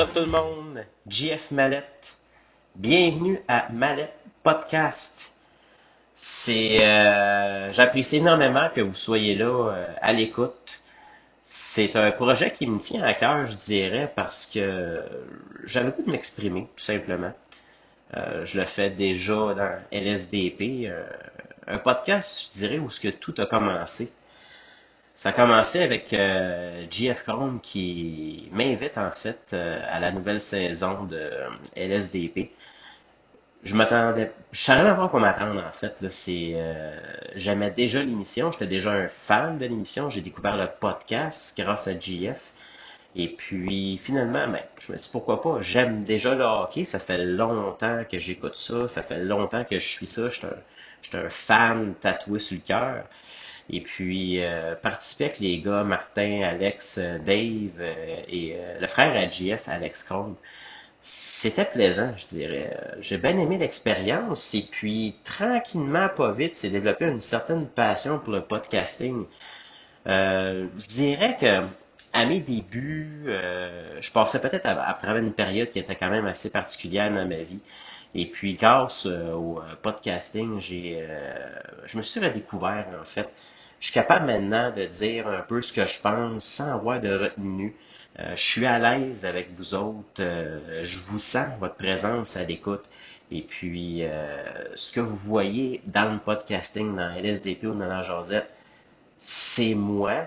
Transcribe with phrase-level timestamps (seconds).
[0.00, 0.82] Tout le monde?
[1.08, 2.08] JF Mallette.
[2.74, 5.14] Bienvenue à Mallette Podcast.
[6.14, 10.80] C'est, euh, j'apprécie énormément que vous soyez là euh, à l'écoute.
[11.42, 15.02] C'est un projet qui me tient à cœur, je dirais, parce que
[15.64, 17.34] j'avais le goût de m'exprimer, tout simplement.
[18.16, 20.90] Euh, je le fais déjà dans LSDP,
[21.66, 24.10] un podcast, je dirais, où ce que tout a commencé.
[25.20, 30.40] Ça a commencé avec euh, GF Chrome qui m'invite en fait euh, à la nouvelle
[30.40, 32.52] saison de euh, LSDP.
[33.62, 35.94] Je m'attendais, je savais pas quoi m'attendre en fait.
[36.08, 36.98] C'est, euh,
[37.34, 40.08] j'aimais déjà l'émission, j'étais déjà un fan de l'émission.
[40.08, 42.40] J'ai découvert le podcast grâce à GF.
[43.14, 45.58] Et puis finalement, ben, je me dit pourquoi pas?
[45.60, 49.86] J'aime déjà le hockey, ça fait longtemps que j'écoute ça, ça fait longtemps que je
[49.86, 50.30] suis ça.
[50.30, 50.46] Je suis
[51.12, 53.04] un, un fan tatoué sur le cœur.
[53.72, 58.86] Et puis, euh, participer avec les gars, Martin, Alex, euh, Dave euh, et euh, le
[58.88, 60.34] frère à GF, Alex Cole.
[61.00, 62.76] C'était plaisant, je dirais.
[63.00, 68.32] J'ai bien aimé l'expérience et puis, tranquillement, pas vite, c'est développé une certaine passion pour
[68.32, 69.24] le podcasting.
[70.06, 71.66] Euh, je dirais que
[72.12, 76.50] à mes débuts, je passais peut-être à, travers une période qui était quand même assez
[76.50, 77.60] particulière dans ma vie.
[78.16, 81.06] Et puis, grâce au podcasting, j'ai,
[81.86, 83.28] je me suis redécouvert, en fait.
[83.80, 87.12] Je suis capable maintenant de dire un peu ce que je pense sans avoir de
[87.16, 87.74] retenue.
[88.18, 90.20] Euh, je suis à l'aise avec vous autres.
[90.20, 92.84] euh, je vous sens votre présence à l'écoute.
[93.30, 98.02] Et puis, euh, ce que vous voyez dans le podcasting, dans LSDP ou dans la
[98.02, 98.50] Josette,
[99.18, 100.26] c'est moi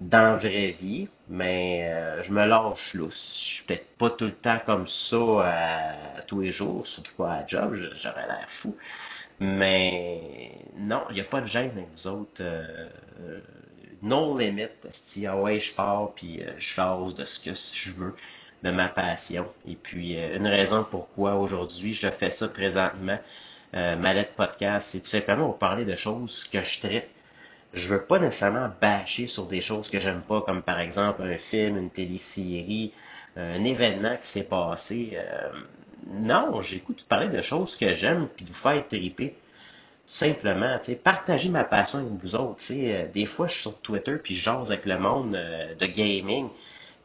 [0.00, 3.32] dans la vraie vie, mais je me lâche lousse.
[3.48, 5.94] Je suis peut-être pas tout le temps comme ça
[6.26, 8.76] tous les jours, surtout pas à job, j'aurais l'air fou.
[9.40, 12.40] Mais non, il n'y a pas de gêne avec vous autres.
[12.40, 12.88] Euh,
[13.20, 13.40] euh,
[14.02, 14.68] no limit.
[14.90, 18.14] Si ah ouais, je pars puis euh, je fase de ce que je veux,
[18.62, 19.46] de ma passion.
[19.66, 23.18] Et puis euh, une raison pourquoi aujourd'hui je fais ça présentement,
[23.74, 27.10] euh, ma lettre podcast, c'est tout simplement pour parler de choses que je traite
[27.74, 31.36] je veux pas nécessairement bâcher sur des choses que j'aime pas, comme par exemple un
[31.36, 32.92] film, une télésérie,
[33.36, 35.18] un événement qui s'est passé.
[36.06, 39.34] Non, j'écoute parler de choses que j'aime puis vous faire triper.
[40.08, 42.60] Simplement, tu sais, partager ma passion avec vous autres.
[42.60, 45.74] Tu sais, euh, des fois, je suis sur Twitter puis je avec le monde euh,
[45.74, 46.48] de gaming.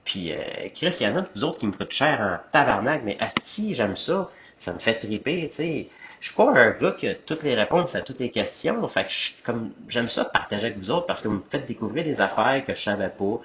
[0.06, 0.38] Puis, euh,
[0.75, 3.75] Chris, il y en a vous autres qui me coûtent cher en tabarnak, mais asti,
[3.75, 4.30] j'aime ça.
[4.59, 5.88] Ça me fait triper, tu sais.
[6.19, 8.88] Je suis pas un gars qui a toutes les réponses à toutes les questions.
[8.90, 9.12] Fait que
[9.44, 12.63] comme, j'aime ça partager avec vous autres parce que vous me faites découvrir des affaires
[12.63, 13.40] que je savais pas.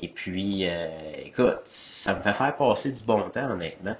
[0.00, 0.88] Et puis, euh,
[1.24, 3.96] écoute, ça me fait faire passer du bon temps, honnêtement.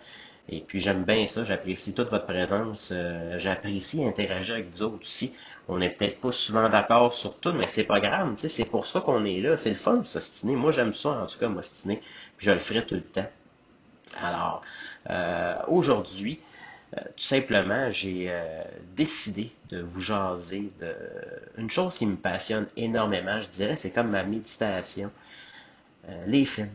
[0.48, 1.44] Et puis, j'aime bien ça.
[1.44, 2.90] J'apprécie toute votre présence.
[2.92, 5.34] Euh, j'apprécie interagir avec vous autres aussi.
[5.68, 8.36] On n'est peut-être pas souvent d'accord sur tout, mais c'est pas grave.
[8.36, 9.56] C'est pour ça qu'on est là.
[9.56, 10.54] C'est le fun de s'ostiner.
[10.54, 12.00] Moi, j'aime ça, en tout cas, m'ostiner.
[12.36, 13.26] Puis, je le ferai tout le temps.
[14.20, 14.62] Alors,
[15.10, 16.40] euh, aujourd'hui,
[16.96, 18.62] euh, tout simplement, j'ai euh,
[18.96, 20.94] décidé de vous jaser de
[21.58, 25.10] une chose qui me passionne énormément, je dirais, c'est comme ma méditation,
[26.28, 26.70] les films.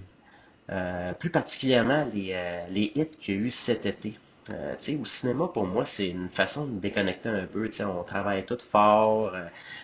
[0.71, 4.13] Euh, plus particulièrement les, euh, les hits qu'il y a eu cet été.
[4.49, 7.69] Euh, au cinéma, pour moi, c'est une façon de me déconnecter un peu.
[7.81, 9.33] On travaille tout fort,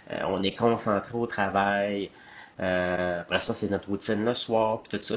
[0.09, 2.09] on est concentré au travail.
[2.57, 5.15] Après ça, c'est notre routine le soir, puis tout ça.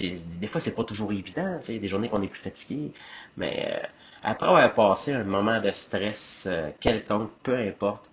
[0.00, 1.58] Des fois, c'est pas toujours évident.
[1.60, 2.92] Tu sais, des journées qu'on est plus fatigué.
[3.36, 3.80] Mais
[4.22, 6.48] après avoir passé un moment de stress
[6.80, 8.10] quelconque, peu importe,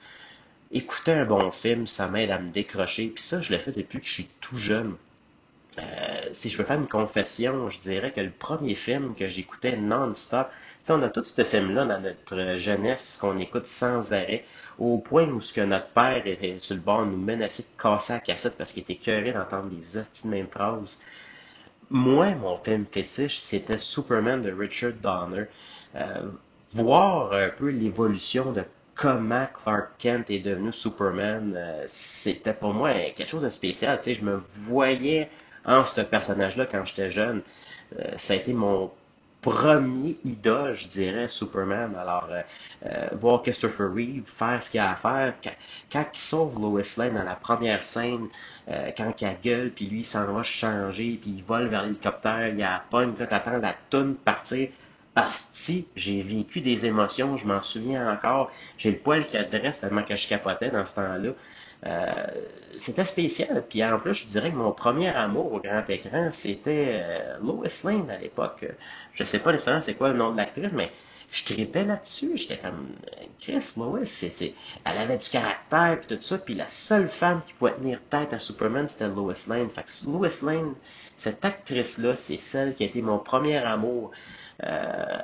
[0.72, 3.08] écouter un bon film, ça m'aide à me décrocher.
[3.08, 4.96] Puis ça, je l'ai fait depuis que je suis tout jeune.
[5.80, 9.78] Euh, si je veux faire une confession, je dirais que le premier film que j'écoutais
[9.78, 10.48] non-stop,
[10.86, 14.44] tu on a tout ce film-là dans notre jeunesse qu'on écoute sans arrêt,
[14.80, 18.14] au point où ce que notre père était sur le bord nous menacer de casser
[18.14, 21.00] la cassette parce qu'il était curieux d'entendre les hosties mêmes phrases.
[21.90, 25.46] Moi, mon film fétiche, c'était Superman de Richard Donner.
[25.96, 26.32] Euh,
[26.74, 28.64] voir un peu l'évolution de
[28.96, 34.00] comment Clark Kent est devenu Superman, euh, c'était pour moi quelque chose de spécial.
[34.00, 35.30] Tu sais, je me voyais
[35.66, 37.42] ce personnage-là quand j'étais jeune.
[38.00, 38.92] Euh, ça a été mon
[39.42, 41.96] premier idole, je dirais, Superman.
[42.00, 42.42] Alors, euh,
[42.86, 45.52] euh, voir Christopher Reeve faire ce qu'il a à faire, quand,
[45.92, 48.28] quand il sauve Lois Lane dans la première scène,
[48.70, 52.50] euh, quand il gueule, puis lui, il s'en va changer, puis il vole vers l'hélicoptère,
[52.50, 54.70] il a la pogne, là, t'attends la toune partir.
[55.16, 58.52] Asti, j'ai vécu des émotions, je m'en souviens encore.
[58.78, 61.32] J'ai le poil qui adresse tellement que je capotais dans ce temps-là.
[61.86, 62.26] Euh,
[62.80, 63.64] c'était spécial.
[63.68, 67.68] Puis en plus, je dirais que mon premier amour au grand écran, c'était euh, Lois
[67.84, 68.66] Lane à l'époque.
[69.14, 70.92] Je sais pas nécessairement c'est quoi le nom de l'actrice, mais
[71.32, 72.38] je tripais là-dessus.
[72.38, 72.96] J'étais comme,
[73.40, 74.54] Chris, ouais, c'est,
[74.86, 76.38] elle avait du caractère, puis tout ça.
[76.38, 79.70] Puis la seule femme qui pouvait tenir tête à Superman, c'était Lois Lane.
[79.72, 80.76] Fait que Lois Lane,
[81.18, 84.12] cette actrice-là, c'est celle qui a été mon premier amour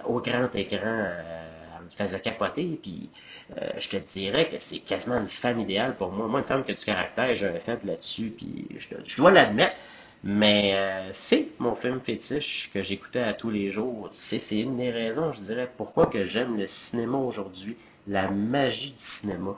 [0.06, 0.80] au grand écran.
[0.86, 1.58] Euh,
[1.88, 3.10] me faisait capoter, puis
[3.58, 6.28] euh, je te dirais que c'est quasiment une femme idéale pour moi.
[6.28, 9.32] Moi, une femme qui a du caractère, j'ai un faible là-dessus, puis je, je dois
[9.32, 9.76] l'admettre.
[10.24, 14.10] Mais euh, c'est mon film fétiche que j'écoutais à tous les jours.
[14.12, 17.78] C'est, c'est une des raisons, je dirais, pourquoi que j'aime le cinéma aujourd'hui,
[18.08, 19.56] la magie du cinéma.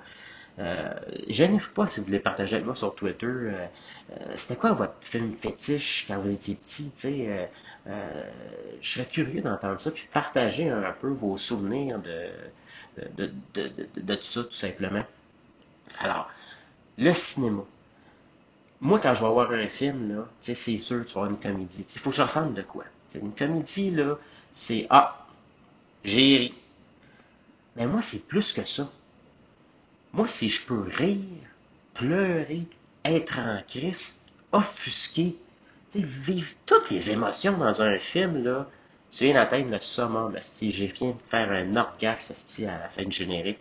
[0.60, 0.94] Euh,
[1.30, 3.26] je pas si vous voulez partager avec moi sur Twitter.
[3.26, 3.66] Euh,
[4.12, 7.50] euh, c'était quoi votre film fétiche quand vous étiez petit, sais?
[8.82, 12.28] je serais curieux d'entendre ça, puis partager un, peu vos souvenirs de
[13.16, 15.04] de, de, de, tout ça, tout simplement.
[16.00, 16.30] Alors,
[16.98, 17.64] le cinéma
[18.82, 21.86] moi, quand je vais voir un film, là, c'est sûr, tu vas une comédie.
[21.96, 22.86] Il faut que je ressemble de quoi?
[23.14, 24.18] une comédie, là,
[24.54, 25.26] c'est Ah,
[26.04, 26.54] j'ai ri.
[27.76, 28.90] Mais moi, c'est plus que ça.
[30.14, 31.20] Moi, si je peux rire,
[31.94, 32.64] pleurer,
[33.06, 34.22] être en crise,
[34.52, 35.36] offusquer,
[35.94, 38.68] vivre toutes les émotions dans un film, là,
[39.12, 42.34] tu viens d'atteindre le summum, si j'ai viens de faire un orgasme
[42.66, 43.60] à la fin du générique.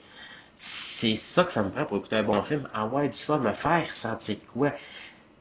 [0.56, 2.68] C'est ça que ça me prend pour écouter un bon film.
[2.74, 4.72] Avoir du fun, me faire sentir quoi.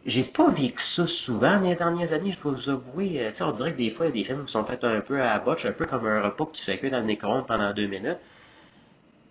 [0.06, 3.20] J'ai pas vécu ça souvent les dernières années, je dois vous avouer.
[3.20, 5.02] Euh, on dirait que des fois, il y a des films qui sont faits un
[5.02, 7.06] peu à la botche, un peu comme un repas que tu fais que dans le
[7.06, 8.20] micro pendant deux minutes.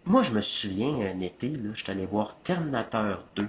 [0.06, 3.48] Moi, je me souviens, un été, là, suis allé voir Terminator 2.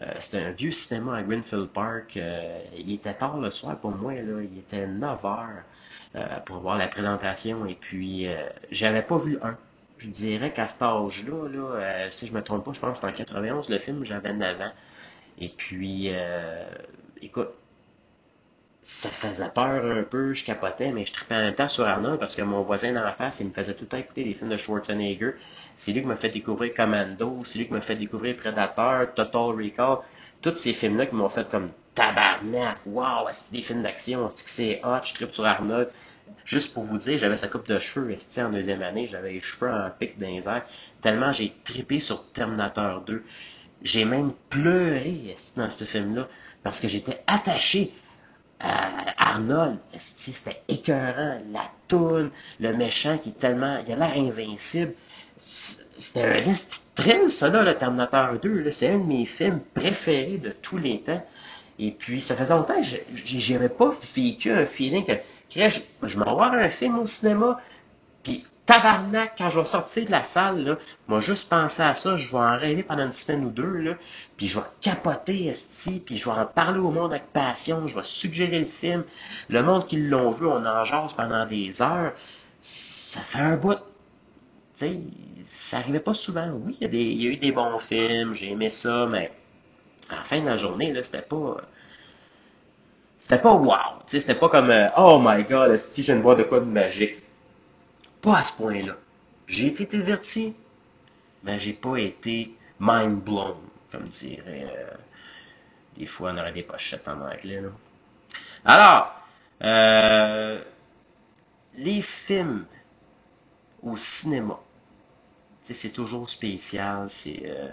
[0.00, 2.16] Euh, c'était un vieux cinéma à Greenfield Park.
[2.16, 4.42] Euh, il était tard le soir pour moi, là.
[4.42, 5.64] Il était 9 heures
[6.46, 7.66] pour voir la présentation.
[7.66, 8.26] Et puis,
[8.70, 9.56] j'avais pas vu un.
[9.98, 13.20] Je dirais qu'à cet âge-là, là, si je me trompe pas, je pense que c'était
[13.22, 14.72] en 91, le film, j'avais 9 ans.
[15.40, 16.64] Et puis, euh,
[17.22, 17.50] écoute,
[18.88, 22.18] ça faisait peur un peu, je capotais, mais je tripais en même temps sur Arnold
[22.18, 24.50] parce que mon voisin la face, il me faisait tout le temps écouter des films
[24.50, 25.34] de Schwarzenegger.
[25.76, 29.54] C'est lui qui m'a fait découvrir Commando, c'est lui qui m'a fait découvrir Predator, Total
[29.54, 29.98] Recall.
[30.40, 34.50] Tous ces films-là qui m'ont fait comme tabarnak, wow, c'est des films d'action, c'est que
[34.50, 35.90] c'est hot, je tripe sur Arnold.
[36.46, 39.70] Juste pour vous dire, j'avais sa coupe de cheveux, en deuxième année, j'avais les cheveux
[39.70, 40.64] en pic dans les airs,
[41.02, 43.22] tellement j'ai trippé sur Terminator 2.
[43.82, 46.26] J'ai même pleuré dans ce film-là
[46.62, 47.92] parce que j'étais attaché
[48.60, 49.78] Arnold.
[49.98, 51.40] C'était écœurant.
[51.50, 53.78] La toune, le méchant qui est tellement.
[53.86, 54.94] Il a l'air invincible.
[55.96, 56.54] C'était un
[56.94, 58.70] thrill, ça, là, le Terminator 2.
[58.70, 61.22] C'est un de mes films préférés de tous les temps.
[61.78, 62.88] Et puis, ça faisait longtemps que
[63.24, 65.12] j'avais pas vécu un feeling que,
[65.54, 67.60] je, je m'en voir un film au cinéma,
[68.22, 70.76] puis tabarnak, quand je vais sortir de la salle, là,
[71.08, 73.94] moi juste penser à ça, je vais en rêver pendant une semaine ou deux, là,
[74.36, 77.96] puis je vais capoter, esti, puis je vais en parler au monde avec passion, je
[77.96, 79.04] vais suggérer le film.
[79.48, 82.12] Le monde qui l'ont vu, on en jase pendant des heures.
[82.60, 83.78] Ça fait un bout.
[84.78, 84.98] Tu sais,
[85.70, 86.50] ça arrivait pas souvent.
[86.50, 89.32] Oui, il y, a eu des bons films, j'ai aimé ça, mais
[90.10, 91.56] la fin de la journée, là, c'était pas
[93.20, 94.02] c'était pas wow.
[94.06, 97.27] C'était pas comme euh, Oh my god, si je viens de de quoi de magique.
[98.22, 98.96] Pas à ce point-là.
[99.46, 100.54] J'ai été diverti,
[101.42, 103.56] mais j'ai pas été mind blown,
[103.90, 104.90] comme dirait euh,
[105.96, 107.60] des fois on aurait des pochettes en anglais.
[107.60, 107.70] Là.
[108.64, 109.14] Alors,
[109.62, 110.62] euh,
[111.76, 112.66] les films
[113.82, 114.58] au cinéma,
[115.62, 117.08] c'est toujours spécial.
[117.10, 117.72] C'est, euh,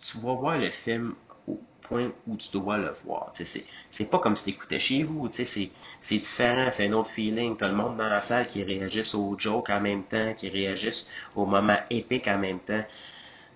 [0.00, 1.14] tu vas voir le film
[1.84, 3.32] point où tu dois le voir.
[3.90, 5.30] C'est pas comme si tu écoutais chez vous.
[5.32, 5.70] C'est
[6.10, 7.56] différent, c'est un autre feeling.
[7.56, 10.48] Tu as le monde dans la salle qui réagissent aux jokes en même temps, qui
[10.48, 12.84] réagissent aux moments épiques en même temps.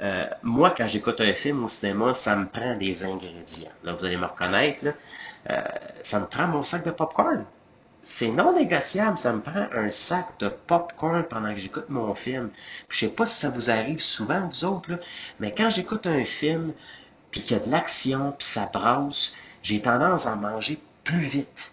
[0.00, 3.72] Euh, moi, quand j'écoute un film au cinéma, ça me prend des ingrédients.
[3.82, 4.84] Là, vous allez me reconnaître.
[4.84, 4.92] Là.
[5.50, 5.62] Euh,
[6.04, 7.44] ça me prend mon sac de popcorn.
[8.04, 12.50] C'est non négociable, ça me prend un sac de popcorn pendant que j'écoute mon film.
[12.88, 14.98] je sais pas si ça vous arrive souvent, vous autres,
[15.40, 16.72] mais quand j'écoute un film,
[17.30, 19.32] puis qu'il y a de l'action, puis ça brasse,
[19.62, 21.72] j'ai tendance à manger plus vite.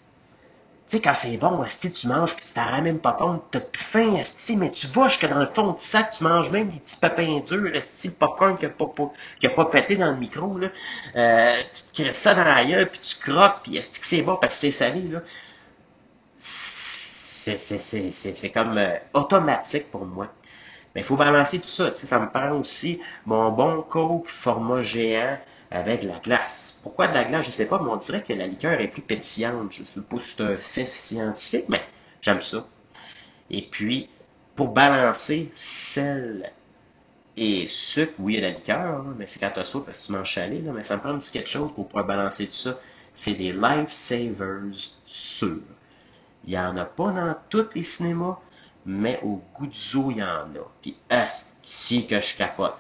[0.89, 3.43] Tu sais, quand c'est bon, esti, tu manges, puis tu t'en rends même pas compte,
[3.49, 6.51] t'as plus faim, esti, mais tu vois jusque dans le fond du sac, tu manges
[6.51, 8.85] même des petits papins durs, esti, le popcorn qui a pas,
[9.39, 10.67] qui a pas pété dans le micro, là.
[11.15, 14.21] Euh, tu te crées ça dans la gueule, puis tu croques, puis esti que c'est
[14.21, 15.21] bon parce que c'est salé, là.
[17.45, 20.27] C'est comme euh, automatique pour moi.
[20.95, 21.93] Mais il faut balancer tout ça.
[21.95, 25.37] Ça me prend aussi mon bon coke format géant
[25.69, 26.79] avec la glace.
[26.81, 29.01] Pourquoi de la glace, je sais pas, mais on dirait que la liqueur est plus
[29.01, 29.73] pétillante.
[29.73, 31.83] Je sais pas c'est un fait scientifique, mais
[32.21, 32.65] j'aime ça.
[33.49, 34.09] Et puis,
[34.55, 36.51] pour balancer sel
[37.35, 40.01] et sucre, oui, il y a la liqueur, hein, mais c'est quand t'as ça parce
[40.01, 42.05] que tu manges salé, là, mais ça me prend un petit quelque chose pour pouvoir
[42.05, 42.79] balancer tout ça.
[43.13, 44.71] C'est des lifesavers
[45.05, 45.59] sûrs.
[46.45, 48.37] Il n'y en a pas dans tous les cinémas,
[48.85, 50.71] mais au Guzzo, il y en a.
[50.81, 50.95] Puis,
[51.63, 52.75] si que je capote.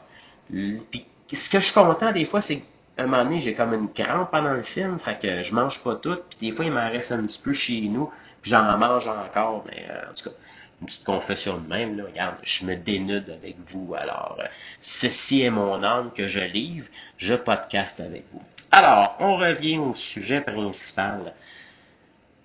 [0.49, 3.73] Puis, ce que je suis content des fois, c'est qu'à un moment donné, j'ai comme
[3.73, 6.71] une crampe pendant le film, fait que je mange pas tout, puis des fois, il
[6.71, 10.29] m'en reste un petit peu chez nous, puis j'en mange encore, mais euh, en tout
[10.29, 10.35] cas,
[10.81, 14.45] une petite confession de même, là, regarde, je me dénude avec vous, alors, euh,
[14.81, 18.41] ceci est mon âme que je livre, je podcaste avec vous.
[18.71, 21.33] Alors, on revient au sujet principal.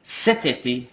[0.02, 0.88] Cet été,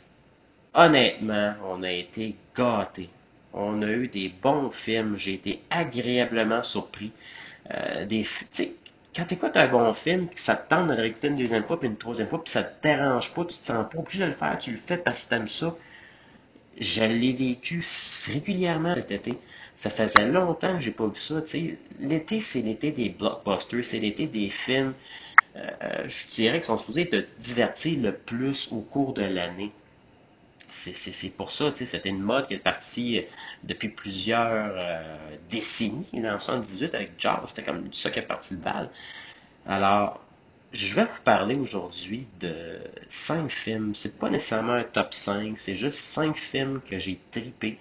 [0.78, 3.10] honnêtement, on a été gâtés.
[3.54, 5.18] On a eu des bons films.
[5.18, 7.12] J'ai été agréablement surpris.
[7.74, 8.06] Euh,
[9.16, 11.80] quand tu écoutes un bon film, ça te tente de le réécouter une deuxième fois,
[11.80, 14.30] puis une troisième fois, puis ça te dérange pas, tu te sens pas obligé de
[14.30, 15.76] le faire, tu le fais parce que tu aimes ça.
[16.80, 17.84] Je l'ai vécu
[18.28, 19.34] régulièrement cet été.
[19.78, 21.42] Ça faisait longtemps que j'ai pas vu ça.
[22.00, 24.94] L'été, c'est l'été des blockbusters, c'est l'été des films,
[25.56, 29.72] euh, euh, je dirais, qui sont supposés te divertir le plus au cours de l'année
[30.72, 33.24] c'est pour ça, tu sais, c'était une mode qui est partie euh,
[33.64, 36.06] depuis plusieurs euh, décennies.
[36.14, 38.90] En 78, avec Jaws, c'était comme ça qui est parti le bal.
[39.66, 40.22] Alors,
[40.74, 43.96] je vais vous parler aujourd'hui de cinq films.
[43.96, 47.80] C'est pas nécessairement un top 5, c'est juste cinq films que j'ai tripé.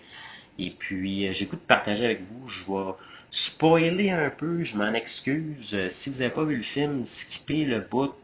[0.58, 2.48] Et puis, euh, j'ai goût de partager avec vous.
[2.48, 2.92] Je vais
[3.30, 5.76] spoiler un peu, je m'en excuse.
[5.90, 8.14] Si vous n'avez pas vu le film, skippez le bout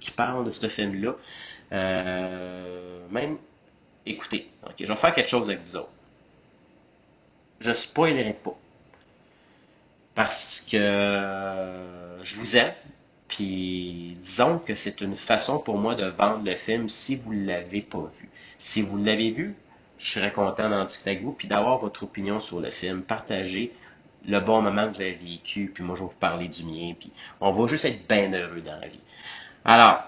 [0.00, 1.14] qui parle de ce film-là.
[3.10, 3.38] même
[4.06, 4.48] écoutez,
[4.78, 5.90] je vais faire quelque chose avec vous autres.
[7.60, 8.54] Je spoilerai pas.
[10.14, 12.72] Parce que je vous aime,
[13.28, 17.46] puis disons que c'est une façon pour moi de vendre le film si vous ne
[17.46, 18.30] l'avez pas vu.
[18.58, 19.54] Si vous l'avez vu,
[19.98, 23.02] je serais content d'en discuter avec vous, puis d'avoir votre opinion sur le film.
[23.02, 23.72] Partagez
[24.26, 26.94] le bon moment que vous avez vécu, puis moi je vais vous parler du mien,
[26.98, 29.00] puis on va juste être bien heureux dans la vie.
[29.64, 30.02] Alors,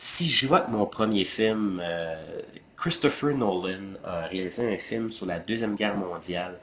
[0.00, 2.40] si je vois que mon premier film, euh,
[2.76, 6.58] Christopher Nolan a réalisé un film sur la Deuxième Guerre mondiale.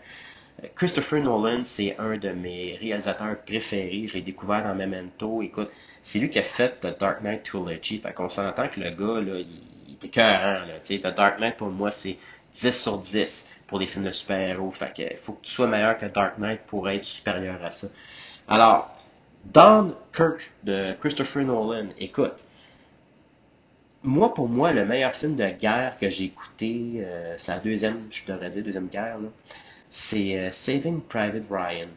[0.63, 4.07] Euh, Christopher Nolan, c'est un de mes réalisateurs préférés.
[4.07, 5.43] J'ai découvert dans Memento.
[5.43, 5.69] Écoute,
[6.01, 7.99] c'est lui qui a fait The Dark Knight Trilogy.
[7.99, 10.79] Fait qu'on s'entend que le gars, là, il, était cœurant, là.
[10.83, 12.17] Tu sais, The Dark Knight, pour moi, c'est
[12.59, 14.71] 10 sur 10 pour des films de super-héros.
[14.71, 17.87] Fait que faut que tu sois meilleur que Dark Knight pour être supérieur à ça.
[18.47, 18.89] Alors,
[19.53, 22.33] Kirk de Christopher Nolan, écoute,
[24.03, 28.07] moi, pour moi, le meilleur film de guerre que j'ai écouté, euh, c'est la deuxième,
[28.11, 29.17] je devrais dire, deuxième guerre,
[29.89, 31.87] c'est euh, Saving Private Ryan.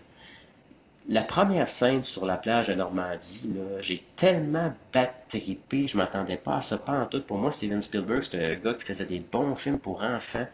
[1.08, 6.62] La première scène sur la plage de Normandie, j'ai tellement battripé, je m'attendais pas à
[6.62, 7.22] ça, pas en tout.
[7.22, 10.46] Pour moi, Steven Spielberg, c'était un gars qui faisait des bons films pour enfants.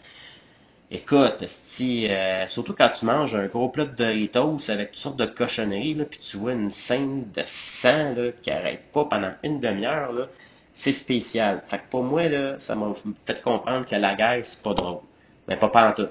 [0.90, 5.16] Écoute, si, euh, surtout quand tu manges un gros plat de Doritos avec toutes sortes
[5.16, 10.28] de cochonneries, puis tu vois une scène de sang qui arrête pas pendant une demi-heure,
[10.76, 11.62] c'est spécial.
[11.68, 12.92] Fait que pour moi, là, ça m'a
[13.24, 15.00] fait comprendre que la guerre, c'est pas drôle.
[15.48, 16.08] Mais pas pas en tout.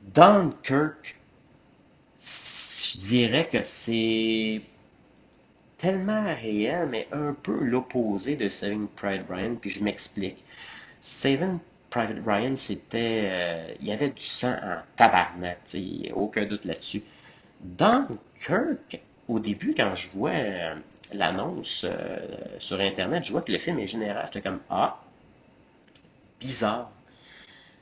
[0.00, 1.16] Dunkirk,
[2.18, 4.62] je dirais que c'est
[5.78, 10.42] tellement réel, mais un peu l'opposé de Saving Private Ryan, puis je m'explique.
[11.00, 11.58] Saving
[11.90, 13.28] Private Ryan, c'était...
[13.30, 15.58] Euh, il y avait du sang en tabarnak,
[16.14, 17.02] aucun doute là-dessus.
[17.60, 20.30] Dunkirk, au début, quand je vois...
[20.30, 20.74] Euh,
[21.16, 22.18] l'annonce euh,
[22.58, 24.24] sur Internet, je vois que le film est général.
[24.26, 24.98] J'étais comme, ah,
[26.40, 26.90] bizarre.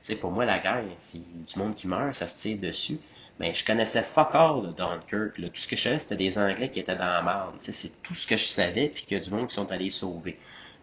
[0.05, 2.99] C'est pour moi, la guerre, c'est du monde qui meurt, ça se tire dessus.
[3.39, 5.35] Mais je connaissais fuck all de Dunkirk.
[5.37, 7.55] Tout ce que je savais, c'était des Anglais qui étaient dans la merde.
[7.61, 10.39] C'est tout ce que je savais, puis a du monde qui sont allés sauver.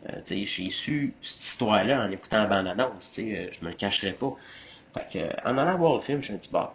[0.09, 3.11] Euh, j'ai su cette histoire-là en écoutant la bande-annonce.
[3.19, 4.35] Euh, je me le cacherai pas.
[4.93, 6.73] Fait que, en allant voir le film, je me dis, bah,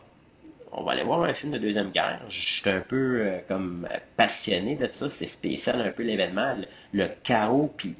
[0.73, 2.23] on va aller voir un film de Deuxième Guerre.
[2.29, 3.87] Je suis un peu euh, comme
[4.17, 5.11] passionné de ça.
[5.11, 6.57] C'est spécial un peu l'événement,
[6.93, 7.95] le, chaos, puis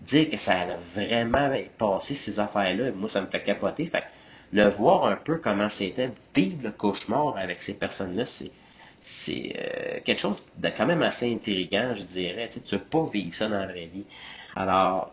[0.00, 3.86] dire que ça a vraiment passé ces affaires-là, moi ça me fait capoter.
[3.86, 4.04] Fait
[4.52, 8.50] le voir un peu comment c'était vivre le cauchemar avec ces personnes-là, c'est
[9.00, 12.48] c'est euh, quelque chose de quand même assez intriguant, je dirais.
[12.48, 14.06] Tu ne veux pas vivre ça dans la vraie vie.
[14.56, 15.12] Alors,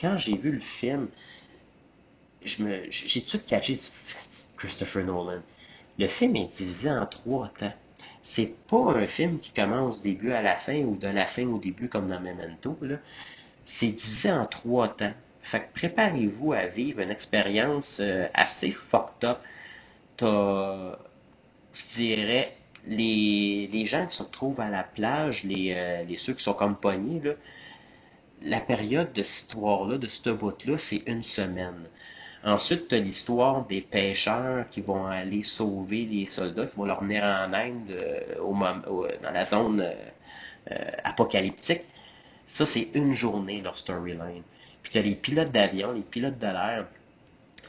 [0.00, 1.08] quand j'ai vu le film,
[2.44, 3.80] j'ai tout catché
[4.56, 5.42] Christopher Nolan?
[5.98, 7.72] Le film est divisé en trois temps.
[8.22, 11.46] C'est pas un film qui commence du début à la fin ou de la fin
[11.46, 12.76] au début comme dans Memento.
[13.64, 15.12] C'est divisé en trois temps.
[15.42, 19.38] Fait que préparez-vous à vivre une expérience euh, assez fucked up.
[20.16, 20.96] T'as,
[21.72, 26.42] je dirais, les, les gens qui se retrouvent à la plage, les, euh, ceux qui
[26.42, 27.22] sont comme pognés,
[28.42, 31.88] la période de cette histoire-là, de ce bout-là, c'est une semaine.
[32.46, 37.02] Ensuite, tu as l'histoire des pêcheurs qui vont aller sauver les soldats, qui vont leur
[37.02, 39.92] venir en Inde euh, au, dans la zone euh,
[40.70, 41.82] euh, apocalyptique.
[42.46, 44.44] Ça, c'est une journée, leur storyline.
[44.80, 46.86] Puis tu as les pilotes d'avion, les pilotes de l'air,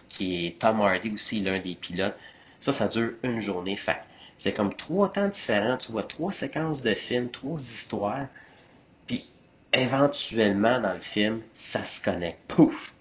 [0.09, 2.15] qui est Tom Hardy aussi, l'un des pilotes.
[2.59, 3.77] Ça, ça dure une journée.
[3.77, 3.97] Fait
[4.37, 5.77] c'est comme trois temps différents.
[5.77, 8.27] Tu vois trois séquences de films, trois histoires.
[9.07, 9.25] Puis,
[9.73, 12.41] éventuellement, dans le film, ça se connecte.
[12.47, 12.93] Pouf!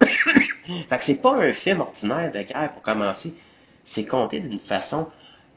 [0.66, 3.34] Fait que c'est pas un film ordinaire de guerre pour commencer.
[3.84, 5.08] C'est compté d'une façon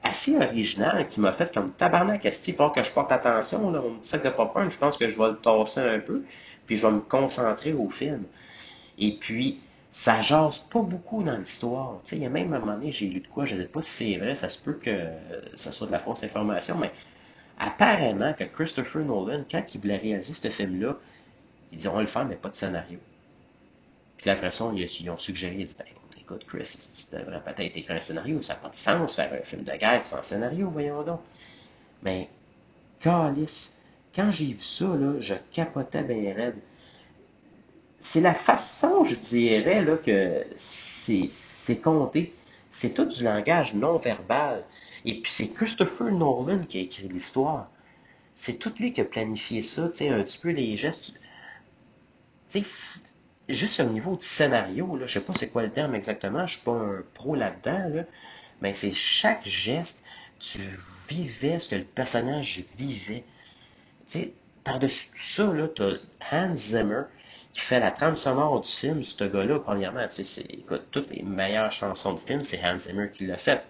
[0.03, 3.71] assez originale qui m'a fait comme tabarnak esti pour que je porte attention.
[3.71, 6.23] Là, mon sac de popcorn, je pense que je vais le tasser un peu.
[6.65, 8.23] Puis je vais me concentrer au film.
[8.97, 9.59] Et puis,
[9.91, 11.99] ça jase pas beaucoup dans l'histoire.
[12.03, 13.67] Tu sais, il y a même un moment donné, j'ai lu de quoi, je sais
[13.67, 15.07] pas si c'est vrai, ça se peut que
[15.55, 16.91] ça soit de la fausse information, mais
[17.57, 20.95] apparemment que Christopher Nolan, quand il voulait réaliser ce film-là,
[21.71, 22.99] il dit on va le faire, mais pas de scénario.
[24.19, 25.85] Puis après ça, ils, ont suggéré, ils dit ben,
[26.19, 29.45] écoute, Chris, tu devrais peut-être écrire un scénario, ça n'a pas de sens faire un
[29.45, 31.21] film de guerre sans scénario, voyons donc.
[32.03, 32.29] Mais,
[32.99, 33.75] calice,
[34.15, 36.55] quand j'ai vu ça, là, je capotais bien raide
[38.01, 42.33] c'est la façon, je dirais, là, que c'est compté.
[42.71, 44.63] C'est tout du langage non verbal.
[45.05, 47.69] Et puis c'est Christopher Nolan qui a écrit l'histoire.
[48.35, 51.13] C'est tout lui qui a planifié ça, tu sais, un petit peu les gestes.
[52.51, 52.65] Tu sais,
[53.55, 56.55] juste au niveau du scénario, là, je sais pas c'est quoi le terme exactement, je
[56.55, 58.03] suis pas un pro là-dedans, là,
[58.61, 60.01] mais c'est chaque geste,
[60.39, 60.59] tu
[61.09, 63.23] vivais ce que le personnage vivait.
[64.09, 67.03] Tu sais, par-dessus tout ça, là, as Hans Zimmer,
[67.53, 71.23] qui fait la trame sonore du film, ce gars-là, premièrement, tu sais, écoute, toutes les
[71.23, 73.63] meilleures chansons de film, c'est Hans Zimmer qui l'a fait.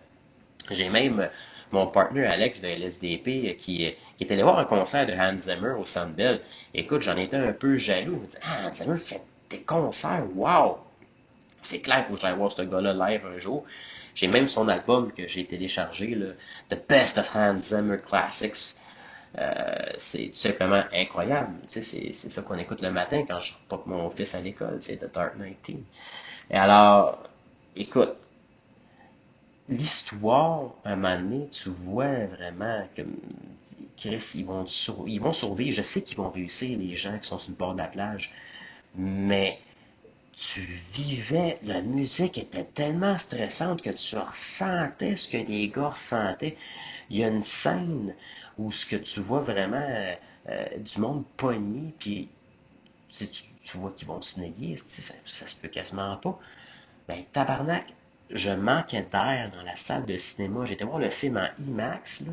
[0.72, 1.28] J'ai même euh,
[1.72, 5.38] mon partenaire Alex de LSDP euh, qui, euh, qui allé voir un concert de Hans
[5.42, 6.42] Zimmer au Sandbell.
[6.74, 8.24] Écoute, j'en étais un peu jaloux.
[8.42, 10.80] Ah, Hans Zimmer fait des concerts, wow!
[11.62, 13.66] C'est clair que j'aille voir ce gars-là live un jour.
[14.16, 16.18] J'ai même son album que j'ai téléchargé,
[16.70, 18.78] The Best of Hans Zimmer Classics.
[19.38, 21.54] Euh, c'est tout simplement incroyable.
[21.68, 25.14] c'est ça qu'on écoute le matin quand je reporte mon fils à l'école, c'est The
[25.14, 25.84] Dark 19.
[26.50, 27.24] Et alors,
[27.76, 28.16] écoute,
[29.68, 33.04] l'histoire, à un moment donné, tu vois vraiment que
[33.98, 34.66] Chris, vont,
[35.06, 35.76] ils vont survivre.
[35.76, 38.32] Je sais qu'ils vont réussir, les gens qui sont sur le bord de la plage,
[38.96, 39.60] mais
[40.40, 40.62] tu
[40.94, 46.58] vivais, la musique était tellement stressante que tu ressentais ce que les gars ressentaient.
[47.10, 48.16] Il y a une scène
[48.58, 50.16] où ce que tu vois vraiment euh,
[50.50, 52.30] euh, du monde pogné, puis
[53.18, 54.78] tu, vois qu'ils vont se néguer,
[55.26, 56.40] ça, se peut quasiment pas.
[57.08, 57.94] Ben, tabarnak,
[58.30, 60.66] je manquais d'air dans la salle de cinéma.
[60.66, 62.24] J'étais voir le film en IMAX,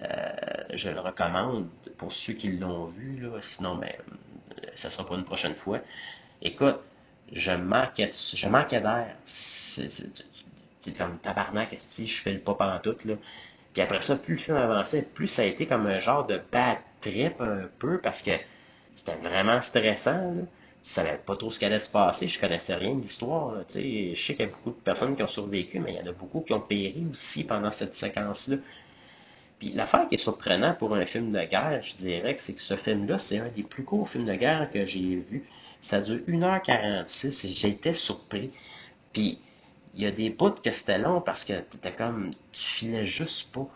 [0.00, 0.32] euh,
[0.74, 3.92] je le recommande pour ceux qui l'ont vu, sinon, ben,
[4.76, 5.80] ça sera pour une prochaine fois.
[6.40, 6.78] Écoute,
[7.32, 9.16] je manquais, je manquais d'air.
[9.24, 13.14] C'est comme tabarnak, si je fais le pop en tout, là?
[13.72, 16.40] Puis après ça, plus le film avançait, plus ça a été comme un genre de
[16.50, 18.32] bad trip un peu, parce que
[18.96, 20.42] c'était vraiment stressant, là.
[20.84, 24.14] Je savais pas trop ce qui allait se passer, je connaissais rien de l'histoire, Je
[24.16, 26.12] sais qu'il y a beaucoup de personnes qui ont survécu, mais il y en a
[26.12, 28.56] beaucoup qui ont péri aussi pendant cette séquence-là.
[29.62, 32.60] Puis l'affaire qui est surprenante pour un film de guerre, je dirais que c'est que
[32.60, 35.44] ce film-là, c'est un des plus courts films de guerre que j'ai vu.
[35.82, 38.50] Ça dure 1h46 et été surpris.
[39.12, 39.38] Puis
[39.94, 43.52] il y a des bouts que c'était long parce que t'étais comme, tu filais juste
[43.52, 43.68] pas.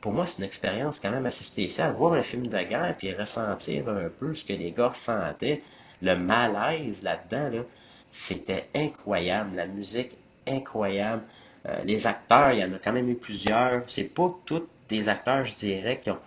[0.00, 1.92] pour moi, c'est une expérience quand même assez spéciale.
[1.96, 5.60] Voir un film de guerre puis ressentir un peu ce que les gars sentaient,
[6.00, 7.62] le malaise là-dedans, là,
[8.08, 9.54] c'était incroyable.
[9.54, 10.12] La musique,
[10.46, 11.24] incroyable.
[11.66, 13.82] Euh, les acteurs, il y en a quand même eu plusieurs.
[13.88, 16.18] C'est pas tous des acteurs, je dirais, qui ont,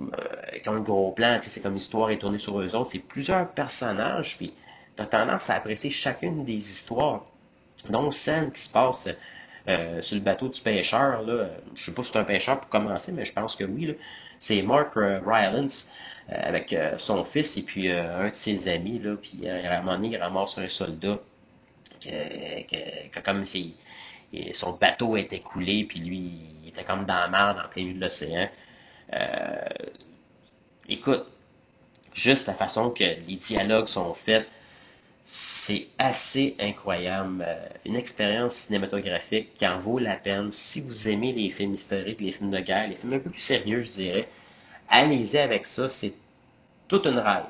[0.00, 1.38] euh, qui ont un gros plan.
[1.42, 2.90] C'est comme l'histoire est tournée sur eux autres.
[2.92, 4.54] C'est plusieurs personnages, puis
[4.96, 7.24] tu as tendance à apprécier chacune des histoires,
[7.88, 9.08] dont celle qui se passe
[9.68, 11.22] euh, sur le bateau du pêcheur.
[11.22, 11.48] Là.
[11.74, 13.96] Je sais pas si c'est un pêcheur pour commencer, mais je pense que oui.
[14.38, 15.92] C'est Mark euh, Rylance
[16.28, 19.00] avec son fils et puis un de ses amis.
[19.00, 21.18] Là, puis à un moment donné, il ramasse un soldat
[22.00, 23.44] que, comme
[24.32, 27.82] si son bateau était coulé, puis lui, il était comme dans la mer, dans plein
[27.84, 28.48] milieu de l'océan.
[29.12, 29.68] Euh,
[30.88, 31.26] écoute,
[32.14, 34.48] juste la façon que les dialogues sont faits,
[35.24, 37.44] c'est assez incroyable.
[37.46, 40.50] Euh, une expérience cinématographique qui en vaut la peine.
[40.52, 43.40] Si vous aimez les films historiques, les films de guerre, les films un peu plus
[43.40, 44.28] sérieux, je dirais,
[44.88, 45.90] allez-y avec ça.
[45.90, 46.14] C'est
[46.88, 47.44] toute une rêve.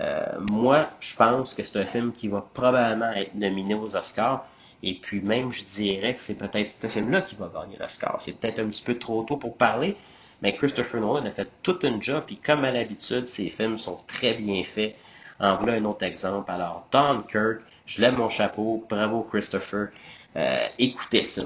[0.00, 4.46] Euh, moi, je pense que c'est un film qui va probablement être nominé aux Oscars.
[4.82, 8.20] Et puis même, je dirais que c'est peut-être ce film-là qui va gagner l'Oscar.
[8.20, 9.96] C'est peut-être un petit peu trop tôt pour parler,
[10.40, 13.98] mais Christopher Nolan a fait toute une job, et comme à l'habitude, ses films sont
[14.06, 14.94] très bien faits.
[15.40, 16.50] En voilà un autre exemple.
[16.50, 19.88] Alors, Dunkirk, je lève mon chapeau, bravo Christopher,
[20.36, 21.42] euh, écoutez ça.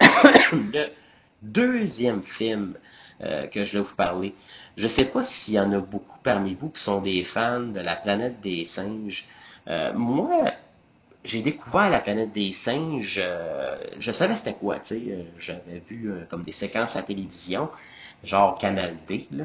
[0.52, 0.90] le
[1.40, 2.74] deuxième film
[3.22, 4.34] euh, que je vais vous parler,
[4.76, 7.60] je ne sais pas s'il y en a beaucoup parmi vous qui sont des fans
[7.60, 9.24] de la planète des singes.
[9.68, 10.52] Euh, moi,
[11.24, 13.18] j'ai découvert la planète des singes.
[13.22, 15.02] euh, je savais c'était quoi, tu sais.
[15.08, 17.68] euh, J'avais vu euh, comme des séquences à la télévision,
[18.24, 19.44] genre Canal D, là.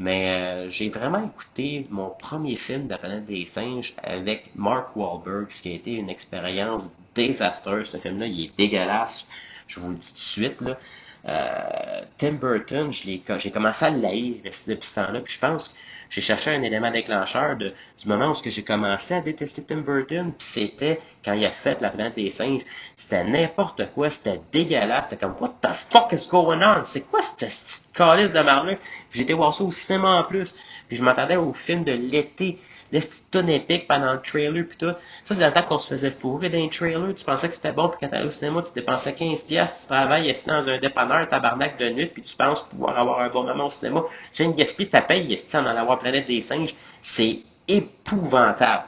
[0.00, 4.94] Mais euh, j'ai vraiment écouté mon premier film de la planète des singes avec Mark
[4.94, 7.90] Wahlberg, ce qui a été une expérience désastreuse.
[7.90, 9.26] Ce film-là, il est dégueulasse.
[9.66, 10.78] Je vous le dis tout de suite, là.
[11.26, 15.74] Euh, Tim Burton, j'ai commencé à l'haïr depuis ce temps-là, puis je pense que
[16.10, 19.62] j'ai cherché un élément déclencheur de, du moment où ce que j'ai commencé à détester
[19.64, 22.62] Tim Burton, puis c'était quand il a fait La planète des singes.
[22.96, 26.84] C'était n'importe quoi, c'était dégueulasse, c'était comme What the fuck is going on?
[26.84, 28.74] C'est quoi cette petite calice de
[29.10, 30.54] Puis j'étais voir ça au cinéma en plus.
[30.88, 32.58] Puis je m'attendais au film de l'été,
[32.92, 34.92] les petites tonnes épiques pendant le trailer puis tout.
[35.24, 37.14] Ça, c'est le temps qu'on se faisait fourrer dans les trailers.
[37.14, 39.92] Tu pensais que c'était bon, puis quand t'allais au cinéma, tu dépensais 15 pièces, tu
[39.92, 43.44] travailles assis dans un dépanneur, tabarnak de nuit, puis tu penses pouvoir avoir un bon
[43.44, 44.02] moment au cinéma.
[44.32, 46.74] Tu viens de gaspiller ta paye, esti, en allant voir Planète des singes?
[47.02, 48.84] C'est épouvantable.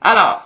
[0.00, 0.42] Alors,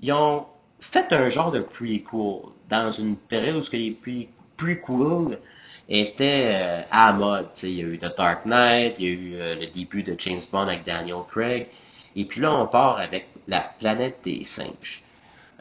[0.00, 0.46] ils ont
[0.80, 5.38] fait un genre de prequel dans une période où les pre prequels
[5.90, 7.48] étaient euh, à la mode.
[7.62, 10.14] Il y a eu The Dark Knight, il y a eu euh, le début de
[10.18, 11.66] James Bond avec Daniel Craig,
[12.16, 15.02] et puis là on part avec la planète des singes.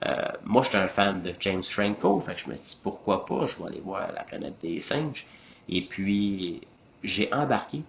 [0.06, 0.15] Euh,
[0.46, 3.58] moi, j'étais un fan de James Franco, fait je me suis dit pourquoi pas, je
[3.58, 5.26] vais aller voir la planète des singes.
[5.68, 6.62] Et puis
[7.04, 7.82] j'ai embarqué.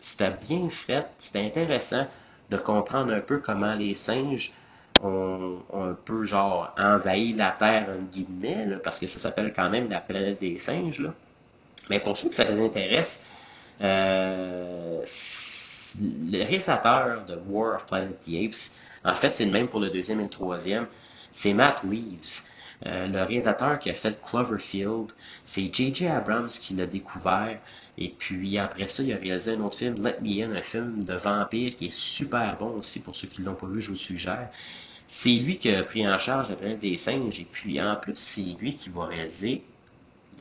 [0.00, 2.06] C'était bien fait, c'était intéressant
[2.50, 4.50] de comprendre un peu comment les singes
[5.02, 9.90] ont, un peu genre envahi la Terre en guillemets, parce que ça s'appelle quand même
[9.90, 10.98] la planète des singes.
[11.00, 11.12] Là.
[11.90, 13.24] Mais pour ceux que ça les intéresse,
[13.80, 15.04] euh,
[16.00, 18.70] le réalisateur de War of Planet the Apes,
[19.04, 20.86] en fait c'est le même pour le deuxième et le troisième,
[21.32, 22.42] c'est Matt Reeves.
[22.84, 25.12] Euh, le réalisateur qui a fait Cloverfield,
[25.44, 26.08] c'est J.J.
[26.08, 27.60] Abrams qui l'a découvert.
[27.96, 31.04] Et puis après ça, il a réalisé un autre film, Let Me In, un film
[31.04, 33.88] de vampire qui est super bon aussi pour ceux qui ne l'ont pas vu, je
[33.88, 34.48] vous le suggère.
[35.06, 38.16] C'est lui qui a pris en charge la planète des singes et puis en plus
[38.16, 39.62] c'est lui qui va réaliser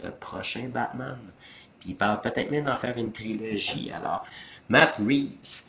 [0.04, 1.18] le prochain Batman.
[1.80, 3.92] Puis il parle peut-être même d'en faire une trilogie.
[3.92, 4.26] Alors,
[4.70, 5.66] Matt Reeves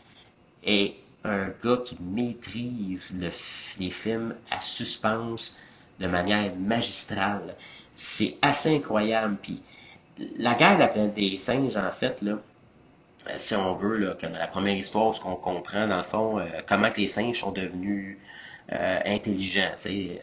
[0.64, 3.31] est un gars qui maîtrise le,
[3.79, 5.61] les films à suspense
[5.99, 7.55] de manière magistrale.
[7.95, 9.37] C'est assez incroyable.
[9.40, 9.62] Puis
[10.38, 12.38] la guerre des singes, en fait, là,
[13.38, 16.45] si on veut, là, comme la première histoire, ce qu'on comprend, dans le fond, euh,
[16.68, 18.18] comment que les singes sont devenus
[18.73, 19.73] euh, intelligents.
[19.87, 20.16] Euh,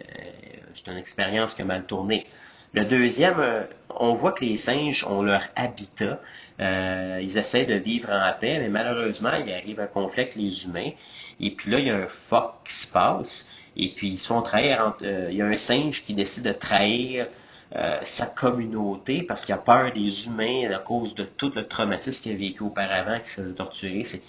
[0.74, 2.26] c'est une expérience qui a mal tourné.
[2.74, 6.20] Le deuxième, euh, on voit que les singes ont leur habitat.
[6.60, 10.66] Euh, ils essaient de vivre en paix, mais malheureusement, il arrive un conflit avec les
[10.66, 10.92] humains.
[11.40, 13.50] Et puis là, il y a un fuck qui se passe.
[13.76, 14.82] Et puis ils se font trahir.
[14.86, 17.28] Entre, euh, il y a un singe qui décide de trahir
[17.76, 22.22] euh, sa communauté parce qu'il a peur des humains à cause de tout le traumatisme
[22.22, 24.04] qu'il a vécu auparavant, qu'il s'est torturé.
[24.04, 24.22] C'est...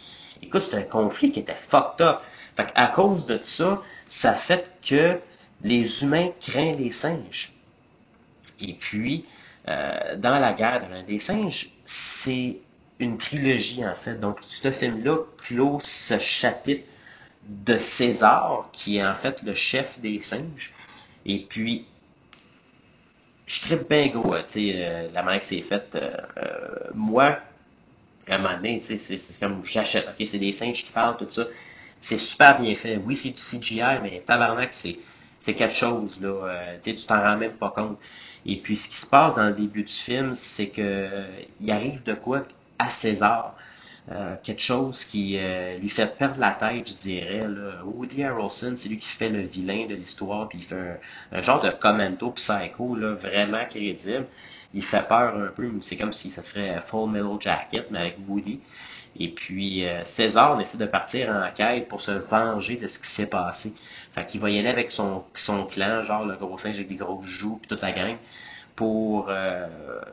[0.42, 2.20] Écoute, c'est un conflit qui était fucked up.
[2.57, 5.18] Fait à cause de ça, ça fait que
[5.62, 7.53] les humains craignent les singes.
[8.60, 9.24] Et puis,
[9.68, 12.56] euh, dans la guerre des singes, c'est
[12.98, 14.18] une trilogie en fait.
[14.18, 16.84] Donc, ce film-là clôt ce chapitre
[17.46, 20.72] de César, qui est en fait le chef des singes.
[21.24, 21.86] Et puis,
[23.46, 25.94] je tripe bien gros, tu sais, euh, la manière que c'est fait.
[25.96, 26.16] Euh,
[26.94, 27.38] moi,
[28.28, 31.16] à un moment donné, tu sais, c'est comme j'achète, ok, c'est des singes qui parlent,
[31.16, 31.46] tout ça.
[32.00, 32.96] C'est super bien fait.
[32.96, 34.96] Oui, c'est du CGI, mais tabarnak, c'est
[35.40, 36.29] c'est quelque chose, là.
[36.29, 37.98] Euh, tu t'en rends même pas compte.
[38.46, 41.24] Et puis, ce qui se passe dans le début du film, c'est que
[41.61, 42.44] il arrive de quoi
[42.79, 43.55] à César.
[44.11, 47.46] Euh, quelque chose qui euh, lui fait perdre la tête, je dirais.
[47.46, 47.85] Là.
[47.85, 50.98] Woody Harrelson, c'est lui qui fait le vilain de l'histoire, puis il fait
[51.33, 54.26] un, un, genre de commando psycho, là, vraiment crédible.
[54.72, 58.16] Il fait peur un peu, c'est comme si ça serait Full Metal Jacket, mais avec
[58.26, 58.61] Woody.
[59.18, 63.08] Et puis euh, César décide de partir en quête pour se venger de ce qui
[63.08, 63.74] s'est passé.
[64.12, 66.96] Fait qu'il va y aller avec son, son clan, genre le gros singe avec des
[66.96, 68.16] grosses joues, puis toute la gang,
[68.76, 69.66] pour euh,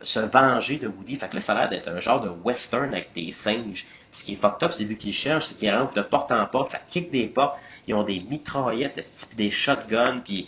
[0.04, 1.16] se venger de Woody.
[1.16, 3.86] Fait que là, ça a l'air d'être un genre de western avec des singes.
[4.12, 6.32] Puis ce qui est fucked up, c'est vu qu'ils cherchent, c'est qu'ils rentrent de porte
[6.32, 7.58] en porte, ça kick des portes,
[7.88, 9.02] ils ont des mitraillettes,
[9.38, 10.48] des shotguns, puis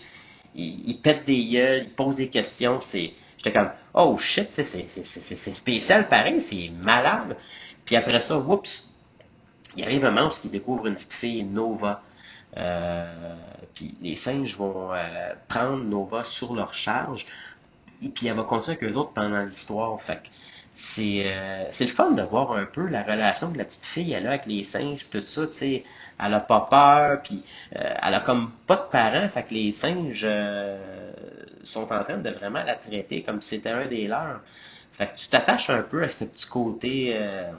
[0.55, 2.79] ils, pètent des gueules, ils posent des questions.
[2.81, 7.38] J'étais comme, oh shit, c'est spécial pareil, c'est malade.
[7.89, 8.93] Puis après ça, oups,
[9.75, 12.04] il arrive un moment où il découvre une petite fille, Nova.
[12.56, 13.34] Euh,
[13.73, 17.25] puis les singes vont euh, prendre Nova sur leur charge,
[18.04, 19.99] et puis elle va continuer avec eux autres pendant l'histoire.
[20.04, 20.21] Fait
[20.75, 24.13] c'est euh, c'est le fun de voir un peu la relation que la petite fille
[24.13, 25.84] elle a avec les singes, tout ça, tu sais.
[26.23, 27.43] Elle a pas peur, puis
[27.75, 31.12] euh, elle a comme pas de parents, fait que les singes euh,
[31.63, 34.41] sont en train de vraiment la traiter comme si c'était un des leurs.
[34.93, 37.52] Fait que tu t'attaches un peu à ce petit côté euh,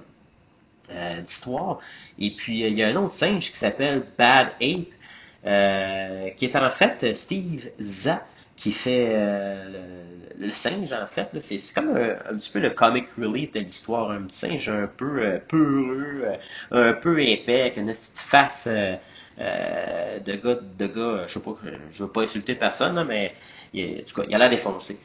[1.24, 1.78] d'histoire.
[2.18, 6.36] Et puis, il y a un autre singe qui s'appelle Bad Ape.
[6.36, 8.22] qui est en fait Steve Za,
[8.60, 10.04] qui fait euh,
[10.38, 11.28] le, singe, en fait.
[11.40, 14.10] C'est comme un, petit peu le comic relief de l'histoire.
[14.10, 16.24] Un petit singe un peu euh, peureux,
[16.72, 21.56] euh, un peu épais, avec une petite face de gars, de gars, je sais pas,
[21.92, 23.34] je veux pas insulter personne, mais
[23.72, 24.98] il, en tout cas, il a l'air défoncé.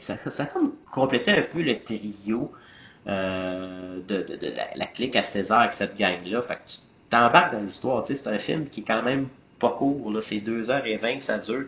[0.00, 2.52] Ça, comme complété un peu le trio
[3.06, 6.42] de, de, la, clique à César avec cette gang-là.
[6.42, 6.78] Fait que tu
[7.10, 8.04] t'embarques dans l'histoire.
[8.06, 9.28] C'est un film qui est quand même
[9.58, 11.66] pas court, c'est 2h20 que ça dure.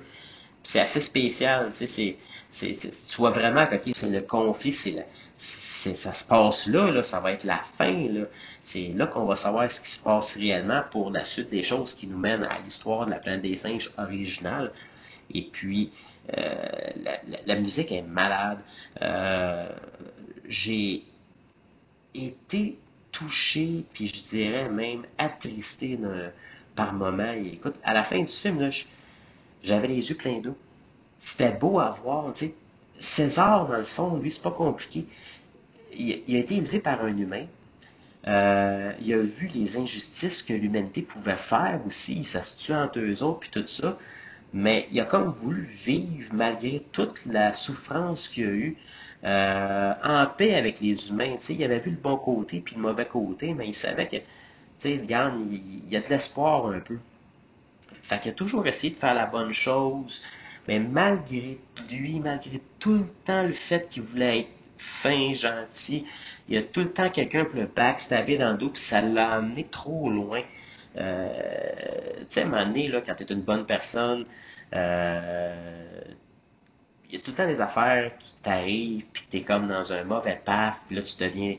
[0.62, 2.16] C'est assez spécial, tu
[3.18, 8.08] vois vraiment que c'est le conflit, ça se passe là, ça va être la fin.
[8.62, 11.94] C'est là qu'on va savoir ce qui se passe réellement pour la suite des choses
[11.94, 14.72] qui nous mènent à l'histoire de la planète des singes originale.
[15.32, 15.90] Et puis,
[16.36, 16.66] euh,
[17.46, 18.58] la, musique est malade.
[19.00, 19.68] Euh,
[20.48, 21.04] j'ai
[22.14, 22.78] été
[23.12, 25.98] touché, puis je dirais même attristé
[26.74, 27.32] par moment.
[27.32, 28.70] écoute, à la fin du film,
[29.62, 30.56] j'avais les yeux pleins d'eau.
[31.20, 32.54] C'était beau à voir, tu sais.
[33.00, 35.06] César, dans le fond, lui, c'est pas compliqué.
[35.92, 37.46] Il, a été élevé par un humain.
[38.26, 42.24] Euh, il a vu les injustices que l'humanité pouvait faire aussi.
[42.24, 43.98] Ça se tue entre eux autres, puis tout ça.
[44.54, 48.76] Mais il a comme voulu vivre, malgré toute la souffrance qu'il a eue,
[49.24, 51.36] euh, en paix avec les humains.
[51.40, 54.06] Tu sais, il avait vu le bon côté puis le mauvais côté, mais il savait
[54.06, 54.16] que
[54.84, 56.98] sais, regarde, il, y a de l'espoir un peu.
[58.04, 60.22] Fait qu'il a toujours essayé de faire la bonne chose,
[60.68, 61.58] mais malgré
[61.90, 64.50] lui, malgré tout le temps le fait qu'il voulait être
[65.02, 66.04] fin, gentil,
[66.48, 69.00] il y a tout le temps quelqu'un pour le backstabber dans le dos, puis ça
[69.00, 70.42] l'a amené trop loin.
[70.96, 71.28] Euh,
[72.20, 74.24] tu sais, à un moment donné, là, quand tu es une bonne personne,
[74.74, 76.00] euh,
[77.08, 79.92] il y a tout le temps des affaires qui t'arrivent, puis tu es comme dans
[79.92, 81.56] un mauvais path, puis là, tu deviens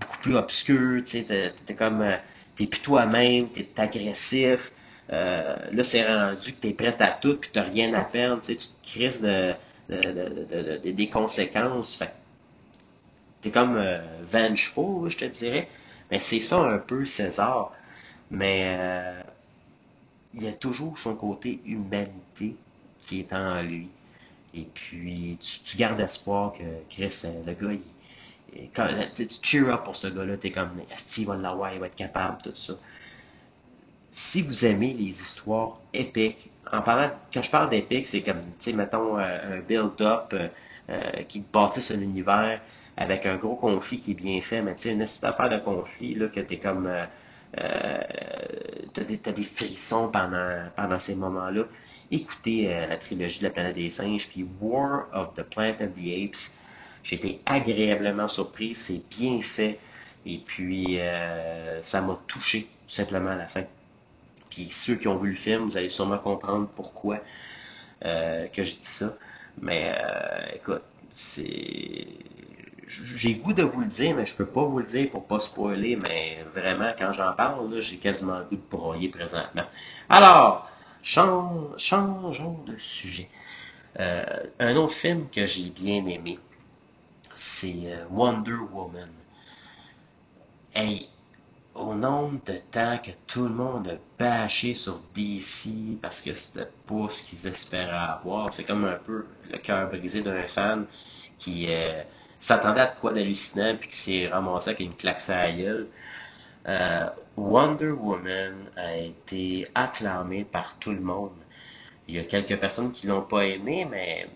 [0.00, 2.16] beaucoup plus obscur, tu sais, t'es comme, euh,
[2.56, 4.72] t'es plus toi-même, t'es agressif,
[5.10, 8.56] euh, là c'est rendu que t'es prêt à tout, puis t'as rien à perdre, tu
[8.56, 9.54] te crises de,
[10.90, 12.12] des conséquences, fait
[13.40, 15.68] t'es comme euh, vengeful, je te dirais,
[16.10, 17.72] mais c'est ça un peu César,
[18.30, 19.22] mais euh,
[20.34, 22.56] il y a toujours son côté humanité
[23.06, 23.88] qui est en lui,
[24.54, 27.80] et puis tu, gardes espoir que Chris, le gars, il
[29.14, 32.38] tu cheer up pour ce gars-là, t'es comme, Steve va l'avoir, il va être capable,
[32.42, 32.74] tout ça.
[34.10, 38.70] Si vous aimez les histoires épiques, en parlant, quand je parle d'épique, c'est comme, tu
[38.70, 40.48] sais, mettons, euh, un build-up euh,
[40.90, 42.60] euh, qui bâtisse un univers
[42.96, 46.14] avec un gros conflit qui est bien fait, mais tu sais, une affaire de conflit,
[46.14, 46.90] là, que t'es comme,
[47.56, 48.02] euh,
[48.92, 51.64] t'as des, frissons pendant, pendant ces moments-là.
[52.10, 56.24] Écoutez la trilogie de la planète des singes, puis War of the Planet of the
[56.24, 56.52] Apes,
[57.02, 59.78] j'ai été agréablement surpris, c'est bien fait,
[60.26, 63.64] et puis euh, ça m'a touché tout simplement à la fin.
[64.50, 67.20] Puis ceux qui ont vu le film, vous allez sûrement comprendre pourquoi
[68.04, 69.14] euh, que je dis ça.
[69.60, 72.06] Mais euh, écoute, c'est
[72.88, 75.40] j'ai goût de vous le dire, mais je peux pas vous le dire pour pas
[75.40, 79.64] spoiler, mais vraiment, quand j'en parle, j'ai quasiment le goût de broyer présentement.
[80.08, 80.70] Alors,
[81.02, 81.74] changeons
[82.66, 83.28] de sujet.
[83.98, 86.38] un autre film que j'ai bien aimé,
[87.38, 89.10] c'est euh, Wonder Woman.
[90.74, 91.08] Hey,
[91.74, 96.68] au nombre de temps que tout le monde a bâché sur DC parce que c'était
[96.86, 100.86] pas ce qu'ils espéraient avoir, c'est comme un peu le cœur brisé d'un fan
[101.38, 102.02] qui euh,
[102.38, 105.88] s'attendait à quoi d'hallucinant puis qui s'est ramassé avec une claque à gueule.
[106.66, 111.32] Euh, Wonder Woman a été acclamé par tout le monde.
[112.06, 114.28] Il y a quelques personnes qui l'ont pas aimé, mais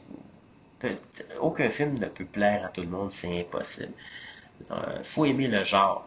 [1.40, 3.92] aucun film ne peut plaire à tout le monde, c'est impossible.
[4.70, 6.06] Euh, faut aimer le genre.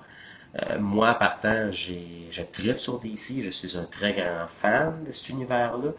[0.62, 5.12] Euh, moi, partant, j'ai, je tripe sur DC, je suis un très grand fan de
[5.12, 5.91] cet univers-là.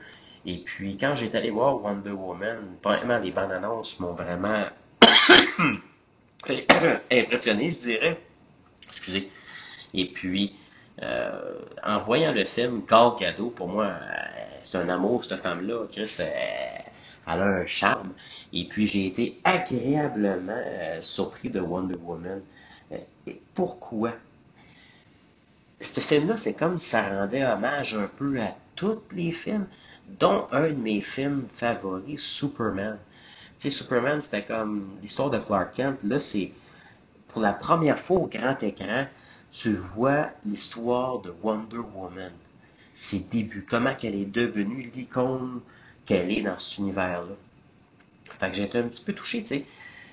[0.46, 4.66] Et puis, quand j'ai allé voir Wonder Woman, vraiment, les bandes annonces m'ont vraiment
[7.10, 8.20] impressionné, je dirais.
[8.88, 9.30] Excusez.
[9.94, 10.54] Et puis,
[11.02, 13.94] euh, en voyant le film, Gal Gadot, pour moi,
[14.62, 15.86] c'est un amour, cette femme-là.
[17.28, 18.12] Elle a un charme.
[18.52, 22.40] Et puis j'ai été agréablement euh, surpris de Wonder Woman.
[22.92, 24.12] Euh, et pourquoi?
[25.80, 29.66] Ce film-là, c'est comme ça rendait hommage un peu à tous les films,
[30.20, 32.98] dont un de mes films favoris, Superman.
[33.58, 35.98] Tu Superman, c'était comme l'histoire de Clark Kent.
[36.04, 36.52] Là, c'est
[37.28, 39.06] pour la première fois au grand écran,
[39.52, 42.32] tu vois l'histoire de Wonder Woman.
[42.94, 45.60] Ses débuts, comment qu'elle est devenue l'icône
[46.06, 47.34] qu'elle est dans cet univers-là.
[48.38, 49.66] Fait que j'ai été un petit peu touché, tu sais.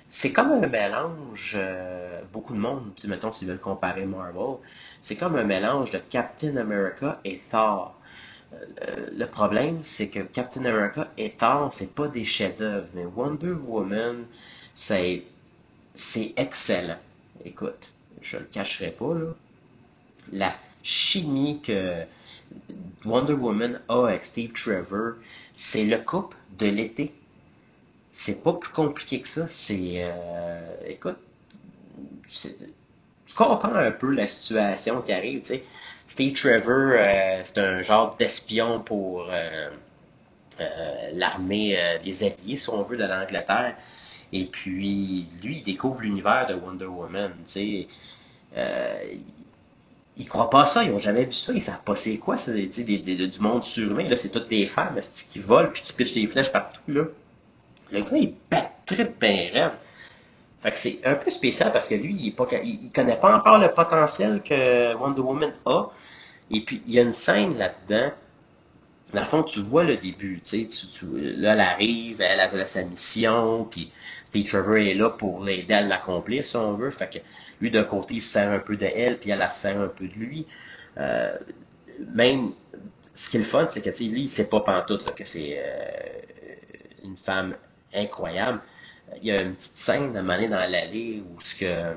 [0.09, 4.57] c'est comme un mélange, euh, beaucoup de monde, mettons s'ils veulent comparer Marvel,
[5.01, 7.95] c'est comme un mélange de Captain America et Thor.
[8.81, 13.53] Euh, le problème, c'est que Captain America et Thor, c'est pas des chefs-d'œuvre, mais Wonder
[13.67, 14.25] Woman,
[14.75, 15.23] c'est,
[16.35, 16.99] excellent.
[17.43, 17.89] Écoute,
[18.21, 19.35] je le cacherai pas, là.
[20.31, 22.03] La chimie que
[23.05, 25.15] Wonder Woman a avec Steve Trevor,
[25.53, 27.13] c'est le couple de l'été
[28.13, 29.47] c'est pas plus compliqué que ça.
[29.49, 31.17] C'est, euh, écoute,
[32.41, 35.63] tu comprends un peu la situation qui arrive, tu sais.
[36.13, 39.69] Steve Trevor, euh, c'est un genre d'espion pour euh,
[41.13, 43.75] l'armée des Alliés, si on veut, de l'Angleterre.
[44.31, 47.87] Et puis, lui, il découvre l'univers de Wonder Woman, tu sais.
[50.15, 52.53] ils croient pas ça, ils ont jamais vu ça, ils savent pas c'est quoi, c'est
[52.53, 54.07] du monde surhumain.
[54.07, 54.99] Là, c'est toutes des femmes
[55.31, 57.05] qui volent puis qui pitchent des flèches partout, là.
[57.91, 59.71] Le gars, il bat très bien
[60.63, 63.73] Fait que c'est un peu spécial parce que lui, il, ne connaît pas encore le
[63.73, 65.87] potentiel que Wonder Woman a.
[66.49, 68.13] Et puis, il y a une scène là-dedans.
[69.13, 72.81] Dans le fond, tu vois le début, tu sais, là, elle arrive, elle a, sa
[72.83, 73.91] mission, puis
[74.25, 76.91] Steve Trevor est là pour l'aider à l'accomplir, si on veut.
[76.91, 77.19] Fait que
[77.61, 79.89] lui, d'un côté, il se sert un peu de elle, puis elle, se sert un
[79.89, 80.47] peu de lui.
[80.97, 81.37] Euh,
[82.15, 82.53] même,
[83.13, 85.25] ce qui est le fun, c'est que, tu sais, lui, il sait pas pantoute que
[85.25, 87.55] c'est euh, une femme
[87.93, 88.61] incroyable.
[89.21, 91.95] Il y a une petite scène à un dans l'allée où ce que,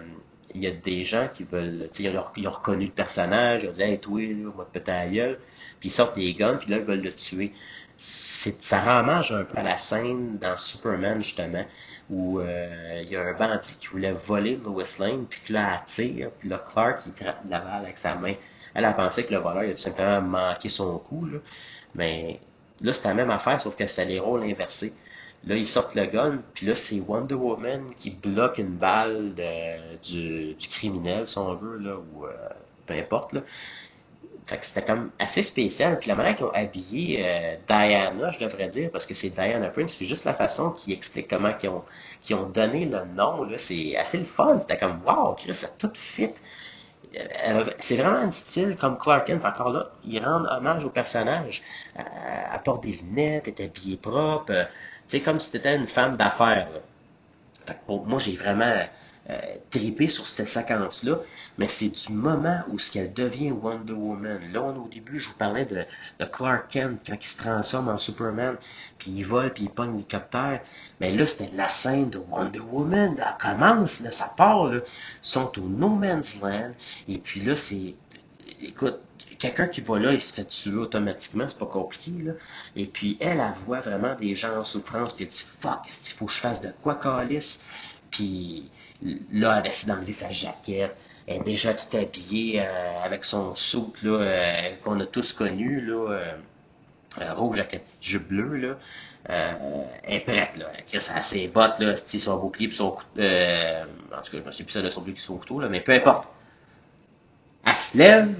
[0.54, 3.68] il y a des gens qui veulent, ils ont, ils ont reconnu le personnage, ils
[3.68, 4.20] ont dit, hey, toi,
[4.54, 5.38] on va te péter la gueule,
[5.80, 7.52] puis ils sortent des guns, puis là, ils veulent le tuer.
[7.98, 11.64] Ça ramage un peu à la scène dans Superman, justement,
[12.10, 15.82] où euh, il y a un bandit qui voulait voler Lois Lane, puis que là,
[15.82, 18.34] elle tire, puis là, Clark, il traite la balle avec sa main.
[18.74, 21.38] Elle a pensé que le voleur, il a tout simplement manqué son coup, là.
[21.94, 22.40] Mais
[22.82, 24.92] là, c'est la même affaire, sauf que c'est les rôles inversés.
[25.44, 29.34] Là, ils sortent le gun, puis là, c'est Wonder Woman qui bloque une balle
[30.02, 32.30] du, criminel, si on veut, là, ou euh,
[32.86, 33.42] peu importe, là.
[34.46, 35.98] Fait que c'était comme assez spécial.
[35.98, 39.70] Puis la manière qu'ils ont habillé euh, Diana, je devrais dire, parce que c'est Diana
[39.70, 41.82] Prince, c'est juste la façon qu'ils expliquent comment ils ont,
[42.30, 44.60] ont donné le nom, là, c'est assez le fun.
[44.60, 46.30] C'était comme, wow, Chris, ça tout fit.
[47.16, 51.62] Euh, c'est vraiment un style comme Clark Kent, encore là, il rend hommage au personnage.
[51.96, 54.52] Elle, porte des lunettes, elle est habillée propre,
[55.08, 56.68] c'est comme si c'était une femme d'affaires.
[57.88, 58.86] moi, j'ai vraiment
[59.28, 59.40] euh,
[59.72, 61.18] tripé sur cette séquence-là,
[61.58, 64.52] mais c'est du moment où ce qu'elle devient Wonder Woman.
[64.52, 65.84] Là, au début, je vous parlais de,
[66.26, 68.56] Clark Kent quand il se transforme en Superman,
[68.98, 70.60] puis il vole, puis il pogne l'hélicoptère.
[71.00, 73.16] Mais là, c'était la scène de Wonder Woman.
[73.18, 74.78] Elle commence, là, ça part, là.
[75.24, 76.72] Ils sont au No Man's Land,
[77.08, 77.94] et puis là, c'est
[78.60, 79.00] écoute,
[79.38, 82.32] quelqu'un qui va là, il se fait tuer automatiquement, c'est pas compliqué, là.
[82.74, 86.00] Et puis, elle, elle voit vraiment des gens en souffrance, puis elle dit, fuck, est-ce
[86.02, 87.64] qu'il faut que je fasse de quoi, Calice?
[88.10, 88.70] Puis,
[89.32, 90.96] là, elle décide d'enlever sa jaquette.
[91.26, 95.80] Elle est déjà tout habillée euh, avec son soute, là, euh, qu'on a tous connu,
[95.80, 96.10] là.
[96.12, 98.76] Euh, rouge avec la petite jupe bleue, là.
[99.24, 100.66] elle est prête, là.
[100.92, 103.22] Elle a ses bottes, là, son bouclier, puis son couteau.
[103.22, 105.80] en tout cas, je ne sais plus ça de son bouclier son couteau, là, mais
[105.80, 106.28] peu importe
[107.66, 108.34] elle se lève,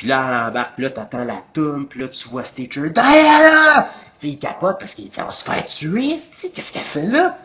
[0.00, 3.90] puis là, elle embarque, là, t'attends la toune, puis là, tu vois Stitcher, Diana!
[4.18, 7.36] Tu il capote parce qu'il va se faire tuer, qu'est-ce qu'elle fait là?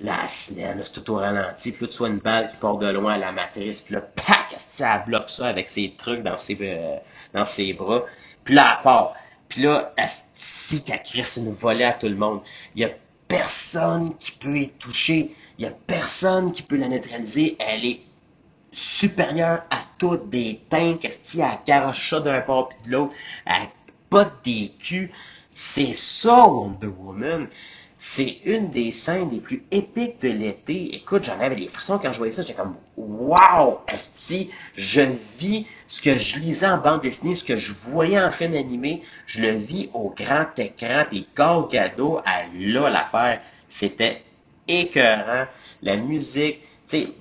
[0.00, 0.20] Là,
[0.56, 3.12] elle c'est tout au ralenti, puis là, tu vois une balle qui part de loin
[3.12, 6.96] à la matrice, puis là, pac, elle bloque ça avec ses trucs dans ses, euh,
[7.34, 8.04] dans ses bras,
[8.42, 9.12] puis là, elle part.
[9.50, 12.40] Puis là, elle qu'elle crisse une volée à tout le monde.
[12.74, 12.90] Il y a
[13.28, 15.36] personne qui peut y toucher.
[15.58, 17.54] Il y a personne qui peut la neutraliser.
[17.60, 18.00] Elle est
[18.72, 23.14] supérieure à toutes des tanks, est à garoche ça d'un port puis de l'autre,
[23.46, 23.66] à
[24.10, 25.10] pas des culs.
[25.54, 27.48] C'est ça Wonder Woman.
[27.98, 30.96] C'est une des scènes les plus épiques de l'été.
[30.96, 32.42] Écoute, j'en avais des frissons quand je voyais ça.
[32.42, 35.02] J'étais comme, wow, esti, je
[35.38, 39.02] vis ce que je lisais en bande dessinée, ce que je voyais en film animé,
[39.26, 43.40] je le vis au grand écran, puis elle a l'affaire.
[43.68, 44.22] C'était
[44.66, 45.46] écœurant.
[45.82, 46.58] La musique,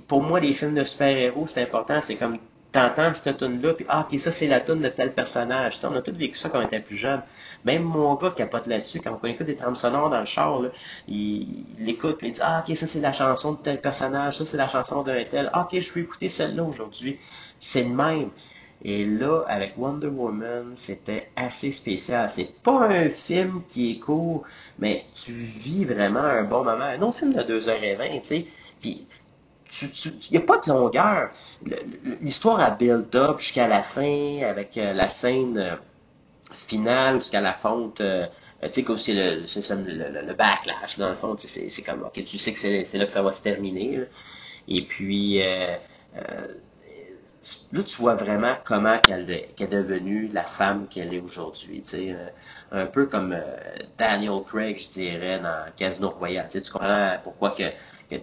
[0.08, 2.38] pour moi, les films de super-héros, c'est important, c'est comme
[2.72, 5.78] t'entends cette tune-là, puis ah, ok, ça c'est la tune de tel personnage.
[5.84, 7.22] on a tous vécu ça quand on était plus jeune.
[7.66, 10.62] Même mon gars capote là-dessus, quand on écoute des trames sonores dans le char,
[11.08, 14.46] il, l'écoute, puis il dit ah, ok, ça c'est la chanson de tel personnage, ça
[14.46, 15.50] c'est la chanson d'un tel.
[15.54, 17.20] Ah, ok, je peux écouter celle-là aujourd'hui.
[17.60, 18.30] C'est le même.
[18.84, 22.32] Et là, avec Wonder Woman, c'était assez spécial.
[22.32, 24.44] C'est pas un film qui est court,
[24.80, 26.86] mais tu vis vraiment un bon moment.
[26.86, 28.46] Un autre film de 2h20, tu sais.
[28.82, 29.06] Puis
[29.82, 31.32] il n'y a pas de longueur.
[32.22, 35.76] L'histoire a build up jusqu'à la fin avec euh, la scène euh,
[36.68, 38.28] finale, jusqu'à la fonte, euh,
[38.64, 42.38] tu sais, comme c'est le, le, le, backlash, dans le fond, c'est comme, ok, tu
[42.38, 44.04] sais que c'est là que ça va se terminer,
[44.68, 45.42] Et puis,
[47.72, 52.16] là, tu vois vraiment comment qu'elle est devenue la femme qu'elle est aujourd'hui, sais,
[52.72, 53.36] un peu comme
[53.98, 57.64] Daniel Craig, je dirais, dans Casino Royale, tu comprends pourquoi que,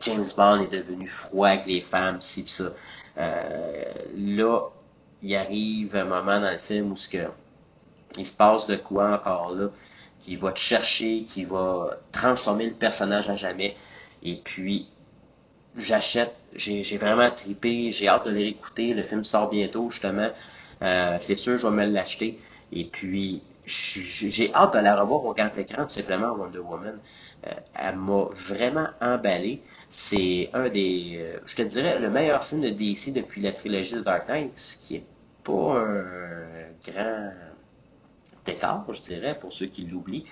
[0.03, 2.73] James Bond est devenu froid avec les femmes, si ça.
[3.17, 4.61] là,
[5.23, 7.27] il arrive un moment dans le film où ce que
[8.17, 9.69] il se passe de quoi encore là,
[10.25, 13.77] qui va te chercher, qui va transformer le personnage à jamais.
[14.23, 14.89] Et puis,
[15.77, 20.31] j'achète, j'ai vraiment tripé, j'ai hâte de l'écouter, le film sort bientôt justement,
[20.83, 22.39] euh, c'est sûr je vais me l'acheter.
[22.73, 26.99] Et puis, j'ai hâte de la revoir au grand écran, tout simplement, Wonder Woman.
[27.47, 29.63] Euh, elle m'a vraiment emballé.
[29.91, 33.95] C'est un des, euh, je te dirais, le meilleur film de DC depuis la trilogie
[33.95, 35.05] de Dark Knight, ce qui est
[35.45, 37.33] pas un grand
[38.47, 40.27] écart, je dirais, pour ceux qui l'oublient.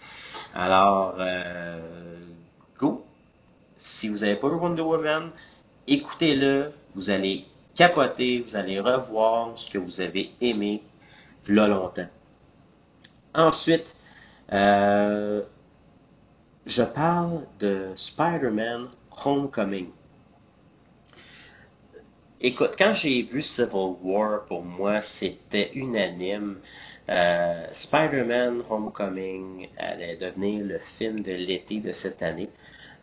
[0.55, 1.17] Alors,
[2.79, 3.05] go!
[3.79, 5.31] Si vous n'avez pas vu Wonder Woman,
[5.87, 7.45] écoutez-le, vous allez
[7.76, 10.82] capoter, vous allez revoir ce que vous avez aimé
[11.47, 12.09] là longtemps.
[13.34, 13.87] Ensuite,
[14.53, 15.43] euh,
[16.64, 18.89] je parle de Spider-Man
[19.24, 19.91] Homecoming.
[22.41, 26.59] Écoute, quand j'ai vu Civil War, pour moi, c'était unanime.
[27.09, 32.51] Euh, Spider-Man Homecoming allait devenir le film de l'été de cette année.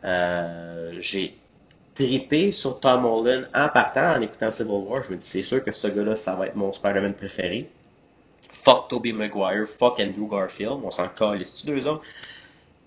[0.04, 1.36] Euh, j'ai
[1.96, 5.04] trippé sur Tom Holland en partant, en écoutant Civil War.
[5.04, 7.70] Je me dis, c'est sûr que ce gars-là, ça va être mon Spider-Man préféré.
[8.64, 12.04] Fuck Tobey Maguire, fuck Andrew Garfield, on s'en calisse deux autres.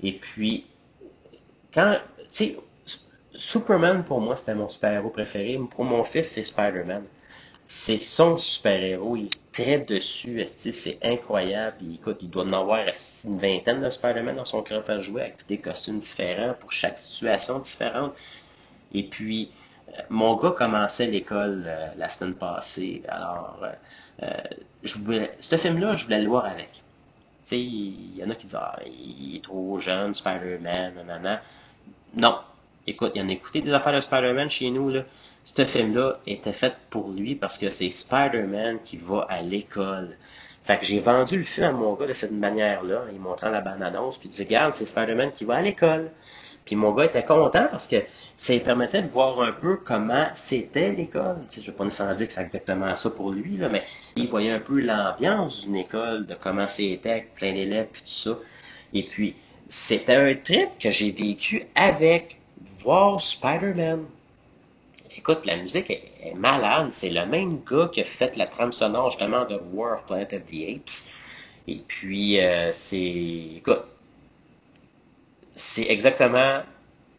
[0.02, 0.66] Et puis,
[1.72, 1.98] quand,
[2.32, 2.56] tu sais,
[3.34, 5.60] Superman pour moi c'était mon super-héros préféré.
[5.74, 7.04] Pour mon fils, c'est Spider-Man
[7.68, 11.76] c'est son super-héros, il traite dessus, c'est incroyable.
[11.80, 12.86] Il, écoute, il doit en avoir
[13.24, 16.98] une vingtaine de Spider-Man dans son cœur à jouer avec des costumes différents pour chaque
[16.98, 18.12] situation différente.
[18.96, 19.50] Et puis,
[19.88, 23.02] euh, mon gars commençait l'école euh, la semaine passée.
[23.08, 23.58] Alors,
[24.22, 24.26] euh,
[24.82, 26.70] je voulais, ce film-là, je voulais le voir avec.
[26.72, 31.42] Tu sais, il y en a qui disent, ah, il est trop jeune, Spider-Man, nanana.
[32.14, 32.38] Non.
[32.86, 35.02] Écoute, il y en a écouté des affaires de Spider-Man chez nous, là
[35.46, 40.16] ce film-là était fait pour lui parce que c'est Spider-Man qui va à l'école.
[40.64, 43.60] Fait que j'ai vendu le film à mon gars de cette manière-là, il montrant la
[43.60, 46.10] bande-annonce, puis il disait, regarde, c'est Spider-Man qui va à l'école.
[46.66, 47.96] Puis mon gars était content parce que
[48.36, 51.44] ça lui permettait de voir un peu comment c'était l'école.
[51.48, 53.68] Tu sais, je ne vais pas nécessairement dire que c'est exactement ça pour lui, là,
[53.68, 53.84] mais
[54.16, 58.30] il voyait un peu l'ambiance d'une école, de comment c'était, avec plein d'élèves, puis tout
[58.30, 58.38] ça.
[58.92, 59.36] Et puis,
[59.68, 62.38] c'était un trip que j'ai vécu avec
[62.82, 64.04] voir Spider-Man.
[65.16, 66.88] Écoute, la musique est, malade.
[66.90, 70.32] C'est le même gars qui a fait la trame sonore justement de War of Planet
[70.32, 70.90] of the Apes.
[71.68, 73.56] Et puis, euh, c'est.
[73.56, 73.84] Écoute,
[75.56, 76.60] c'est exactement,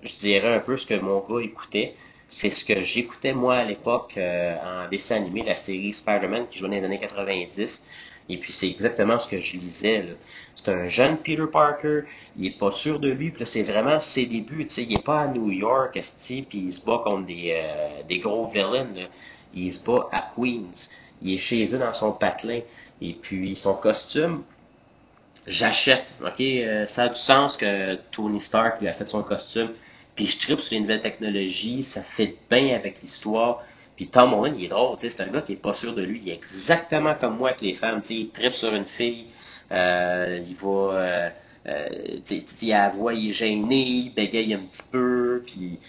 [0.04, 1.96] je dirais, un peu ce que mon gars écoutait.
[2.30, 6.60] C'est ce que j'écoutais moi à l'époque euh, en dessin animé, la série Spider-Man qui
[6.60, 7.88] jouait dans les années 90.
[8.30, 10.18] Et puis c'est exactement ce que je lisais.
[10.56, 12.02] C'est un jeune Peter Parker,
[12.38, 14.66] il est pas sûr de lui, puis c'est vraiment ses débuts.
[14.66, 18.04] Tu sais, il est pas à New York, puis il se bat contre des, euh,
[18.08, 19.08] des gros villains.
[19.54, 20.90] Il se bat à Queens.
[21.22, 22.60] Il est chez eux dans son patelin.
[23.02, 24.44] Et puis son costume,
[25.48, 26.06] j'achète.
[26.22, 29.70] Ok, euh, ça a du sens que Tony Stark lui a fait son costume.
[30.16, 33.64] Puis je tripe sur les nouvelles technologies, ça fait bien avec l'histoire.
[33.96, 36.22] Puis Tom Holland, il est drôle, c'est un gars qui est pas sûr de lui.
[36.24, 38.02] Il est exactement comme moi avec les femmes.
[38.10, 39.26] il tripe sur une fille,
[39.72, 40.70] euh, il va...
[40.70, 41.30] Euh,
[41.68, 42.20] euh,
[42.62, 45.80] il a la voix, il est gêné, il bégaye un petit peu, puis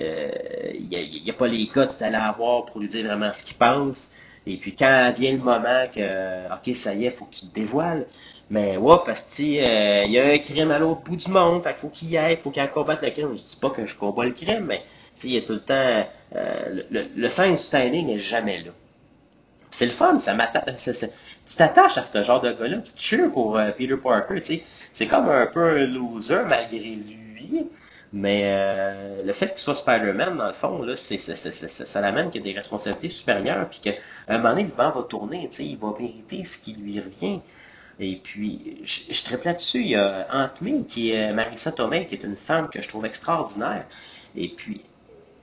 [0.00, 0.30] euh,
[0.74, 3.56] il n'y a, pas les codes d'aller la voir pour lui dire vraiment ce qu'il
[3.56, 4.12] pense.
[4.46, 7.54] Et puis quand vient le moment que, ok, ça y est, faut que tu te
[7.54, 8.06] dévoiles,
[8.50, 11.62] mais ouais, parce que euh, il y a un crime à l'autre bout du monde,
[11.62, 13.36] fait faut qu'il y aille, faut qu'il combatte le crime.
[13.36, 14.82] Je dis pas que je combats le crime, mais
[15.22, 16.04] il y a tout le temps.
[16.34, 18.72] Euh, le, le, sens du timing n'est jamais là.
[19.70, 20.88] C'est le fun, ça m'attache.
[21.46, 24.44] Tu t'attaches à ce genre de gars-là, tu te cheers pour euh, Peter Parker, tu
[24.44, 24.62] sais.
[24.92, 27.68] C'est comme un peu un loser malgré lui.
[28.12, 32.40] Mais euh, le fait qu'il soit Spider-Man, dans le fond, là, c'est, ça l'amène qu'il
[32.40, 33.92] a des responsabilités supérieures, puis qu'à
[34.26, 36.98] un moment donné, le vent va tourner, tu sais, il va mériter ce qui lui
[36.98, 37.40] revient.
[38.02, 42.14] Et puis, je, je triple là-dessus, il y a Aunt qui est Marissa Tomei, qui
[42.14, 43.84] est une femme que je trouve extraordinaire.
[44.34, 44.80] Et puis,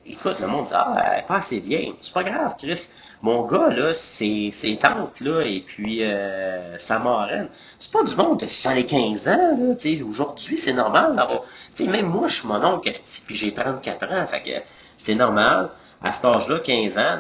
[0.08, 1.93] écoute, le monde dit, ah, elle est pas assez vieille.
[2.01, 2.89] C'est pas grave, Chris.
[3.22, 7.49] Mon gars, là, c'est ses tantes, là, et puis euh, sa marraine.
[7.78, 10.03] C'est pas du monde de 75 ans, là, tu sais.
[10.03, 11.43] Aujourd'hui, c'est normal d'avoir...
[11.76, 12.91] Tu sais, même moi, je suis mon oncle,
[13.26, 14.66] puis j'ai 34 ans, fait que
[14.97, 15.70] c'est normal.
[16.03, 17.20] À cet âge-là, 15 ans,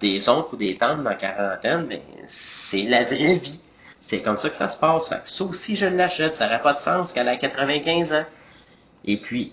[0.00, 1.88] des oncles ou des tantes dans la quarantaine,
[2.26, 3.60] c'est la vraie vie.
[4.08, 5.08] C'est comme ça que ça se passe.
[5.10, 6.36] Fait que ça aussi, je l'achète.
[6.36, 8.24] Ça n'aurait pas de sens qu'elle ait 95 ans.
[9.04, 9.52] Et puis,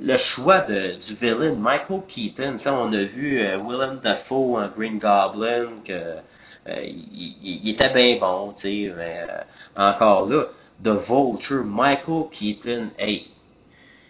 [0.00, 4.98] le choix du villain, Michael Keaton, ça, on a vu euh, Willem Dafoe en Green
[4.98, 9.42] Goblin, que euh, il, était bien bon, tu sais, mais euh,
[9.76, 10.46] encore là,
[10.82, 13.30] The Vulture, Michael Keaton, hey,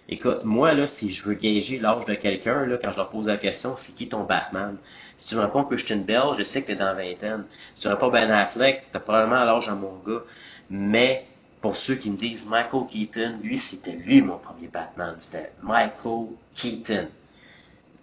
[0.09, 3.27] écoute, moi, là, si je veux gager l'âge de quelqu'un, là, quand je leur pose
[3.27, 4.77] la question, c'est qui ton Batman?
[5.17, 7.45] Si tu me réponds Christian Bell, je sais que t'es dans la vingtaine.
[7.75, 10.23] Si tu réponds Ben Affleck, t'as probablement l'âge à mon gars.
[10.71, 11.27] Mais,
[11.61, 15.15] pour ceux qui me disent Michael Keaton, lui, c'était lui mon premier Batman.
[15.19, 17.09] C'était Michael Keaton.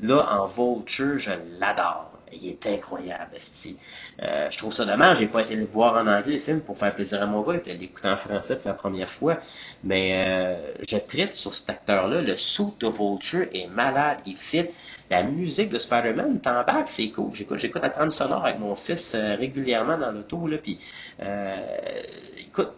[0.01, 2.11] Là, en Vulture, je l'adore.
[2.32, 3.38] Il est incroyable,
[4.21, 6.77] euh, je trouve ça dommage, j'ai pas été le voir en anglais le film pour
[6.77, 9.38] faire plaisir à mon gars, et l'écouter en français pour la première fois.
[9.84, 12.21] Mais euh, je tripe sur cet acteur-là.
[12.21, 14.65] Le suit de Vulture est malade, il fit.
[15.09, 17.34] La musique de Spider-Man t'embarque, c'est cool.
[17.34, 20.80] J'écoute, j'écoute la trame sonore avec mon fils euh, régulièrement dans l'auto, là, puis
[21.21, 21.55] euh,
[22.38, 22.71] écoute,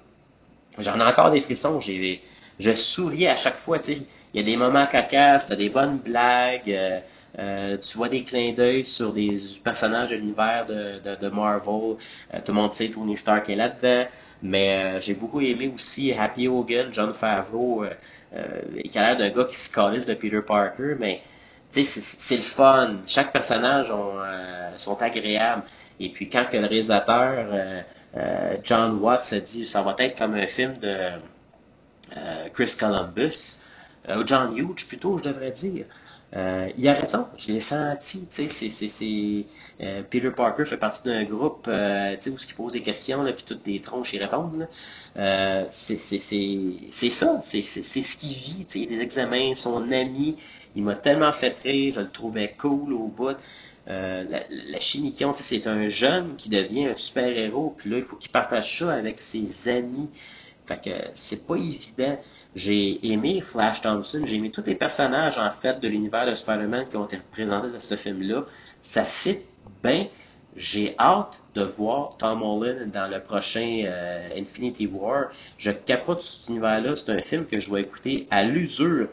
[0.77, 2.21] j'en ai encore des frissons, j'ai
[2.59, 4.05] je souriais à chaque fois, tu sais.
[4.33, 6.99] Il y a des moments cacasses, t'as des bonnes blagues, euh,
[7.37, 11.97] euh, tu vois des clins d'œil sur des personnages de l'univers de, de, de, Marvel.
[12.33, 14.05] Euh, tout le monde sait Tony Stark est là-dedans.
[14.43, 17.85] Mais j'ai beaucoup aimé aussi Happy Hogan, John Favreau,
[18.91, 21.21] qui a l'air d'un gars qui se calisse de Peter Parker, mais
[21.69, 23.01] c'est le fun.
[23.05, 24.15] Chaque personnage ont,
[24.77, 25.61] sont agréables.
[25.99, 27.45] Et puis quand que le réalisateur
[28.63, 31.11] John Watts a dit ça va être comme un film de
[32.55, 33.60] Chris Columbus,
[34.09, 35.85] ou John Hughes plutôt, je devrais dire.
[36.33, 39.45] Euh, il a raison, je l'ai senti, tu sais, c'est,
[39.81, 43.21] euh, Peter Parker fait partie d'un groupe, euh, tu sais, où il pose des questions,
[43.21, 44.65] là, puis toutes des tronches y répondent,
[45.17, 46.57] euh, c'est, c'est, c'est,
[46.91, 50.37] c'est ça, c'est, c'est, c'est ce qu'il vit, tu sais, les examens, son ami,
[50.73, 53.35] il m'a tellement fait rire, je le trouvais cool au bout.
[53.89, 57.97] Euh, la, la chimiquion, tu sais, c'est un jeune qui devient un super-héros, puis là,
[57.97, 60.07] il faut qu'il partage ça avec ses amis.
[60.65, 62.17] Fait que c'est pas évident.
[62.53, 66.87] J'ai aimé Flash Thompson, j'ai aimé tous les personnages en fait de l'univers de Spider-Man
[66.89, 68.43] qui ont été représentés dans ce film-là.
[68.81, 69.39] Ça fit
[69.81, 70.07] bien.
[70.57, 75.27] J'ai hâte de voir Tom Holland dans le prochain euh, Infinity War.
[75.57, 76.95] Je capote cet univers-là.
[76.97, 79.07] C'est un film que je vais écouter à l'usure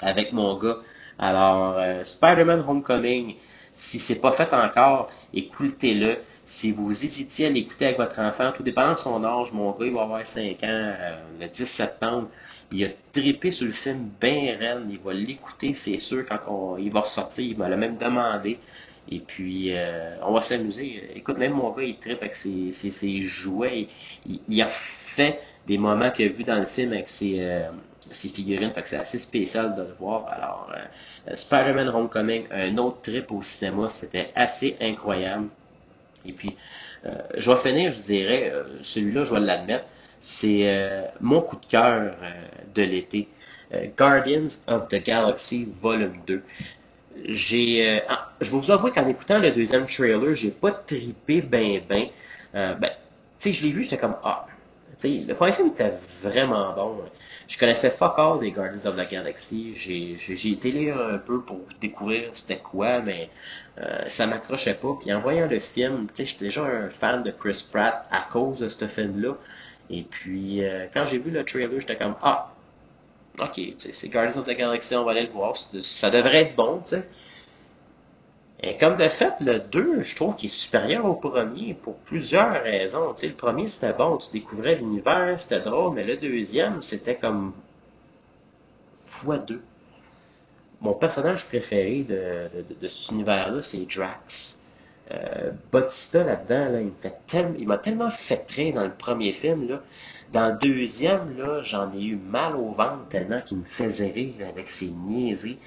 [0.00, 0.76] avec mon gars.
[1.18, 3.34] Alors, euh, Spider-Man Homecoming,
[3.74, 6.18] si c'est pas fait encore, écoutez-le.
[6.44, 9.86] Si vous hésitiez à l'écouter avec votre enfant, tout dépend de son âge, mon gars,
[9.86, 12.28] il va avoir 5 ans euh, le 10 septembre.
[12.72, 16.90] Il a trippé sur le film bien reine, il va l'écouter, c'est sûr, quand il
[16.90, 18.58] va ressortir, il va le même demander.
[19.10, 21.10] Et puis, euh, on va s'amuser.
[21.14, 23.88] Écoute, même mon gars, il trippe avec ses, jouets.
[24.48, 24.68] Il, a
[25.14, 27.70] fait des moments qu'il a vus dans le film avec ses, euh,
[28.10, 28.72] ses figurines.
[28.72, 30.26] Fait que c'est assez spécial de le voir.
[30.28, 30.72] Alors,
[31.34, 35.48] Spider-Man Homecoming, un autre trip au cinéma, c'était assez incroyable.
[36.24, 36.56] Et puis,
[37.04, 39.84] euh, je vais finir, je dirais, euh, celui-là, je vais l'admettre,
[40.20, 42.14] c'est euh, mon coup de cœur
[42.74, 43.28] de l'été.
[43.96, 46.42] Guardians of the Galaxy Volume 2.
[47.24, 51.80] J'ai, ah, je vais vous avouer qu'en écoutant le deuxième trailer, j'ai pas tripé ben
[51.88, 52.08] ben.
[52.52, 52.90] ben,
[53.40, 54.44] tu sais, je l'ai vu, j'étais comme ah,
[55.08, 56.98] le premier film était vraiment bon.
[57.48, 59.74] Je connaissais fuck all des Guardians of the Galaxy.
[59.76, 63.28] J'ai été lire un peu pour découvrir c'était quoi, mais
[63.78, 64.96] euh, ça m'accrochait pas.
[65.00, 68.68] Puis en voyant le film, j'étais déjà un fan de Chris Pratt à cause de
[68.68, 69.34] ce film-là.
[69.90, 72.52] Et puis, euh, quand j'ai vu le trailer, j'étais comme, ah,
[73.38, 75.56] ok, c'est Guardians of the Galaxy, on va aller le voir.
[75.82, 77.08] Ça devrait être bon, tu sais.
[78.64, 82.62] Et comme de fait, le 2, je trouve qu'il est supérieur au premier pour plusieurs
[82.62, 83.12] raisons.
[83.14, 87.16] Tu sais, le premier, c'était bon, tu découvrais l'univers, c'était drôle, mais le deuxième, c'était
[87.16, 87.54] comme
[89.06, 89.62] fois deux.
[90.80, 94.60] Mon personnage préféré de, de, cet univers-là, c'est Drax.
[95.10, 96.80] Euh, Bautista là-dedans, là,
[97.58, 99.68] il m'a tellement fait rire dans le premier film.
[99.68, 99.82] Là.
[100.32, 104.48] Dans le deuxième, là, j'en ai eu mal au ventre tellement qu'il me faisait rire
[104.48, 105.58] avec ses niaiseries.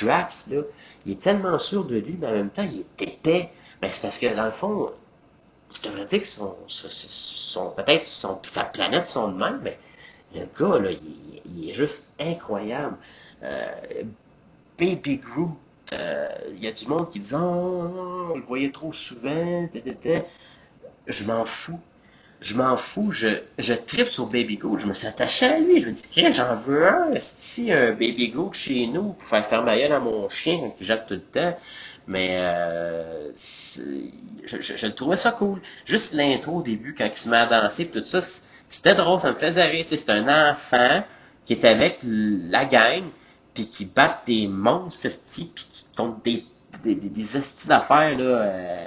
[0.00, 0.62] Drax, là,
[1.04, 3.50] il est tellement sûr de lui, mais en même temps, il est épais.
[3.82, 4.92] Ben, c'est parce que, dans le fond,
[5.74, 9.78] je devrais dire que son, peut-être son, sa planète sont de même, mais
[10.34, 12.96] le gars, là, il, est juste incroyable.
[13.42, 14.04] Euh,
[14.78, 15.50] Baby Groot,
[15.92, 19.68] euh, il y a du monde qui dit oh, on le voyait trop souvent,
[21.06, 21.78] je m'en fous
[22.44, 23.28] je m'en fous, je,
[23.58, 26.56] je tripe sur Baby Goat, je me suis attaché à lui, je me dis, j'en
[26.56, 30.70] veux un, si un Baby Goat chez nous pour faire faire ma à mon chien
[30.76, 31.56] qui jette tout le temps.
[32.06, 33.30] Mais euh,
[34.44, 35.62] je, je, trouvais ça cool.
[35.86, 38.20] Juste l'intro au début, quand il se met à danser, tout ça,
[38.68, 39.86] c'était drôle, ça me faisait rire.
[39.88, 41.02] C'est un enfant
[41.46, 43.04] qui est avec la gang,
[43.54, 46.44] puis qui bat des monstres, puis qui compte des
[46.82, 47.26] des, des, des
[47.66, 48.86] d'affaires là, euh,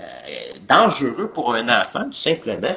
[0.68, 2.76] dangereux pour un enfant, tout simplement.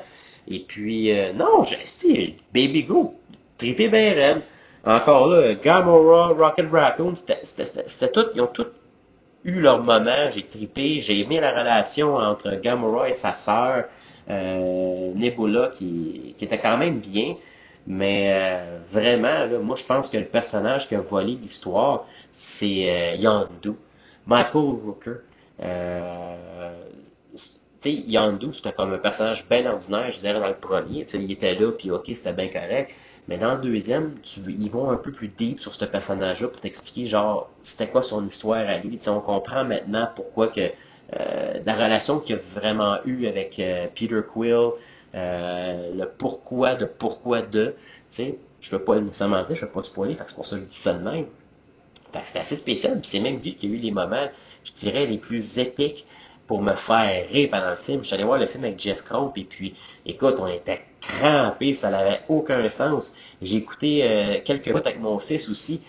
[0.50, 3.12] Et puis, euh, non, j'ai si, Baby Groot,
[3.56, 4.42] trippé bien.
[4.84, 8.66] Encore là, Gamora, Rocket Raccoon, c'était tout, ils ont tous
[9.44, 13.84] eu leur moment, j'ai trippé, j'ai aimé la relation entre Gamora et sa sœur,
[14.28, 17.36] euh, Nebula, qui, qui était quand même bien.
[17.86, 22.90] Mais euh, vraiment, là, moi je pense que le personnage qui a volé l'histoire, c'est
[22.90, 23.76] euh, Yondu.
[24.26, 25.20] Michael Rooker.
[25.62, 26.29] Euh,
[27.82, 31.04] tu sais, Yondu, c'était comme un personnage bien ordinaire, je dirais, dans le premier.
[31.06, 32.90] Tu il était là, puis ok, c'était bien correct.
[33.28, 36.60] Mais dans le deuxième, tu, ils vont un peu plus deep sur ce personnage-là pour
[36.60, 38.98] t'expliquer, genre, c'était quoi son histoire à lui.
[38.98, 43.86] Tu on comprend maintenant pourquoi que euh, la relation qu'il a vraiment eue avec euh,
[43.94, 44.70] Peter Quill,
[45.14, 47.74] euh, le pourquoi de pourquoi de,
[48.10, 50.46] tu sais, je veux pas nécessairement dire, je veux pas spoiler, parce que c'est pour
[50.46, 51.26] ça que je dis ça de même.
[52.26, 54.28] c'est assez spécial, c'est même lui qui a eu les moments,
[54.64, 56.04] je dirais, les plus épiques
[56.50, 58.00] pour me faire rire pendant le film.
[58.02, 59.72] Je suis allé voir le film avec Jeff Cope et puis,
[60.04, 63.14] écoute, on était crampés, ça n'avait aucun sens.
[63.40, 65.80] J'ai écouté euh, quelques fois avec mon fils aussi.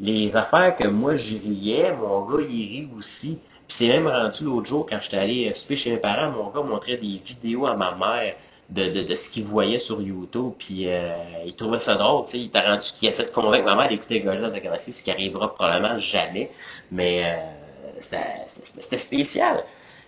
[0.00, 3.38] Les affaires que moi je riais, mon gars il rit aussi.
[3.68, 6.68] Puis c'est même rendu l'autre jour quand j'étais allé souper chez mes parents, mon gars
[6.68, 8.34] montrait des vidéos à ma mère
[8.70, 11.14] de, de, de ce qu'il voyait sur YouTube, puis euh,
[11.46, 13.88] il trouvait ça drôle, tu sais, il t'a rendu qu'il essaie de convaincre ma mère
[13.88, 16.50] d'écouter Guardians of the Galaxy, ce qui arrivera probablement jamais,
[16.90, 19.64] mais euh, c'était spécial.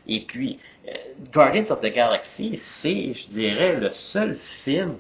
[0.07, 0.93] Et puis, euh,
[1.33, 4.97] Guardians of the Galaxy, c'est, je dirais, le seul film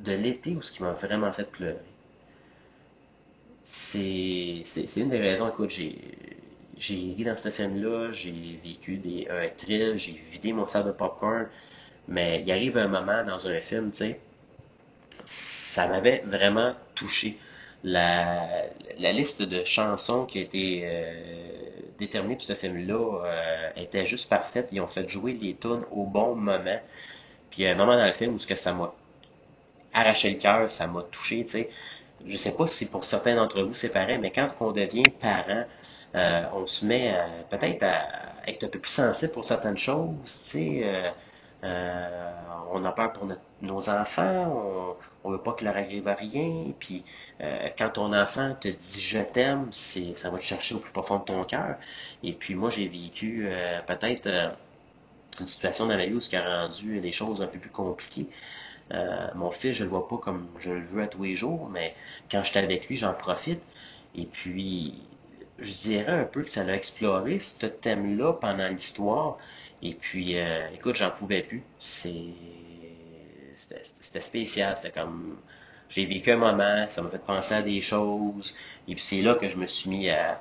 [0.00, 1.76] de l'été où ce qui m'a vraiment fait pleurer.
[3.64, 5.96] C'est, c'est, une des raisons, écoute, j'ai,
[6.76, 10.92] j'ai ri dans ce film-là, j'ai vécu des, un thrill, j'ai vidé mon sac de
[10.92, 11.46] popcorn,
[12.06, 14.20] mais il arrive un moment dans un film, tu sais,
[15.74, 17.38] ça m'avait vraiment touché.
[17.86, 18.46] La,
[18.98, 21.12] la, liste de chansons qui a été euh,
[21.98, 24.68] déterminée pour ce film-là euh, était juste parfaite.
[24.72, 26.80] Ils ont fait jouer les tunes au bon moment.
[27.50, 28.90] Puis il y a un moment dans le film où ce que ça m'a
[29.92, 31.70] arraché le cœur, ça m'a touché, tu sais.
[32.26, 35.64] Je sais pas si pour certains d'entre vous c'est pareil, mais quand on devient parent,
[36.14, 37.14] euh, on se met
[37.50, 40.80] peut-être à être un peu plus sensible pour certaines choses, tu sais.
[40.84, 41.10] Euh,
[41.64, 42.30] euh
[42.72, 43.28] on a peur pour
[43.64, 47.04] nos enfants, on, on veut pas qu'il leur arrive à rien, puis
[47.78, 51.18] quand ton enfant te dit je t'aime, c'est ça va te chercher au plus profond
[51.18, 51.76] de ton cœur.
[52.22, 53.48] Et puis moi j'ai vécu
[53.86, 54.54] peut-être
[55.40, 58.26] une situation dans qui a rendu les choses un peu plus compliquées.
[59.34, 61.94] mon fils, je le vois pas comme je le veux à tous les jours, mais
[62.30, 63.60] quand j'étais avec lui, j'en profite.
[64.14, 64.94] Et puis,
[65.58, 69.38] je dirais un peu que ça l'a exploré, ce thème-là, pendant l'histoire.
[69.82, 71.62] Et puis, euh, écoute, j'en pouvais plus.
[71.78, 72.32] C'est,
[73.54, 74.76] c'était spécial.
[74.76, 75.38] C'était comme,
[75.88, 78.54] j'ai vécu un moment, ça m'a fait penser à des choses.
[78.88, 80.40] Et puis c'est là que je me suis mis à,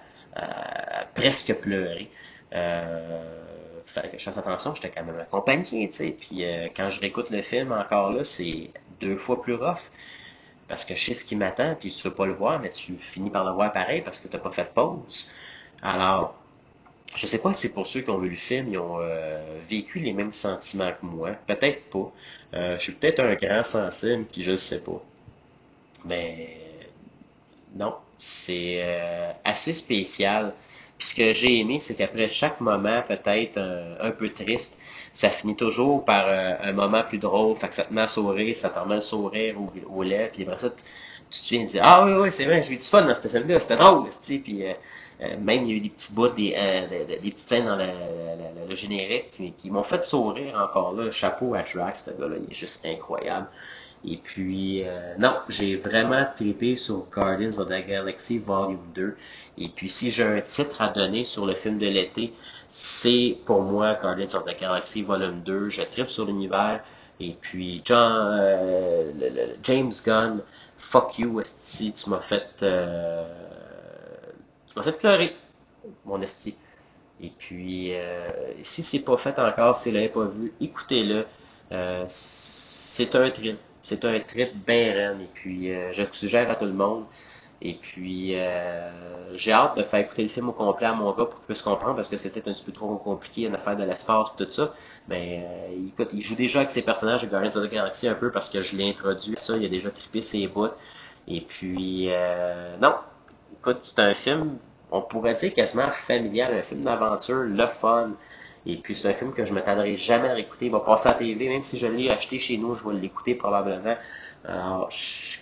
[1.15, 2.09] presque pleurer.
[2.53, 3.43] Euh,
[4.11, 6.17] que je fasse attention, j'étais quand même accompagné, tu sais.
[6.19, 9.81] Puis euh, quand je réécoute le film encore là, c'est deux fois plus rough
[10.67, 12.97] parce que je sais ce qui m'attend, puis tu veux pas le voir, mais tu
[13.13, 15.29] finis par le voir pareil parce que tu n'as pas fait de pause.
[15.81, 16.35] Alors,
[17.15, 19.99] je sais pas si pour ceux qui ont vu le film, ils ont euh, vécu
[19.99, 21.31] les mêmes sentiments que moi.
[21.47, 22.11] Peut-être pas.
[22.53, 25.01] Euh, je suis peut-être un grand sensible, puis je ne sais pas.
[26.05, 26.57] Mais
[27.75, 30.53] non, c'est euh, assez spécial.
[30.97, 33.57] Puis ce que j'ai aimé, c'est qu'après chaque moment peut-être
[33.99, 34.77] un peu triste,
[35.13, 38.07] ça finit toujours par euh, un moment plus drôle, fait que ça te met à
[38.07, 40.73] sourire, ça te remet sourire au, au lait, puis après ça,
[41.47, 43.77] tu, te Ah oui, oui, c'est vrai, j'ai eu du fun dans cette film-là, c'était
[43.77, 44.73] drôle, tu sais, puis euh,
[45.21, 46.51] euh, même il y a eu des petits bouts, des,
[47.07, 51.11] des petites scènes dans le, le, le générique qui, qui m'ont fait sourire encore là.
[51.11, 53.47] Chapeau à Drax, ce gars-là, il est juste incroyable.
[54.05, 54.83] Et puis,
[55.17, 59.15] non, j'ai vraiment trippé sur Guardians of the Galaxy Volume 2.
[59.59, 62.33] Et puis, si j'ai un titre à donner sur le film de l'été,
[62.69, 65.69] c'est pour moi Guardians of the Galaxy Volume 2.
[65.69, 66.81] Je tripe sur l'univers.
[67.19, 69.11] Et puis John, euh,
[69.63, 70.41] James Gunn,
[70.91, 73.25] fuck you, esti, tu m'as fait, euh,
[74.67, 75.35] tu m'as fait pleurer,
[76.05, 76.55] mon esti.
[77.21, 78.29] Et puis, euh,
[78.63, 81.25] si c'est pas fait encore, si vous l'avez pas vu, écoutez-le.
[81.71, 83.57] Euh, c'est un trip.
[83.81, 85.21] C'est un trip bien reine.
[85.21, 87.05] Et puis, je le suggère à tout le monde.
[87.61, 88.35] Et puis,
[89.35, 91.61] j'ai hâte de faire écouter le film au complet à mon gars pour qu'il puisse
[91.61, 94.51] comprendre parce que c'était un petit peu trop compliqué, une affaire de l'espace et tout
[94.51, 94.73] ça.
[95.09, 98.15] Mais euh, écoute, il joue déjà avec ses personnages de Guardians of the Galaxy un
[98.15, 100.69] peu parce que je l'ai introduit ça, il a déjà trippé ses bouts.
[101.27, 102.95] Et puis, euh, non,
[103.59, 104.57] écoute, c'est un film,
[104.91, 108.11] on pourrait dire quasiment familial, un film d'aventure, le fun.
[108.65, 110.67] Et puis c'est un film que je ne m'attendrai jamais à réécouter.
[110.67, 112.95] Il va passer à la TV, même si je l'ai acheté chez nous, je vais
[112.95, 113.97] l'écouter probablement.
[114.45, 114.89] Alors,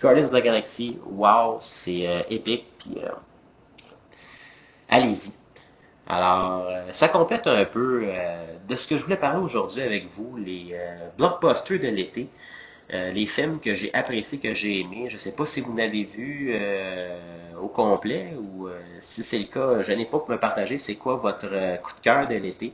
[0.00, 3.10] Guardians of the Galaxy, wow, c'est euh, épique, puis euh,
[4.88, 5.32] allez-y.
[6.08, 8.04] Alors, ça complète un peu
[8.68, 10.76] de ce que je voulais parler aujourd'hui avec vous, les
[11.16, 12.28] blockbusters de l'été.
[12.90, 15.06] les films que j'ai appréciés, que j'ai aimés.
[15.08, 16.54] Je ne sais pas si vous n'avez vu
[17.60, 18.68] au complet ou
[19.00, 21.48] si c'est le cas, je n'ai pas pour me partager c'est quoi votre
[21.82, 22.72] coup de cœur de l'été.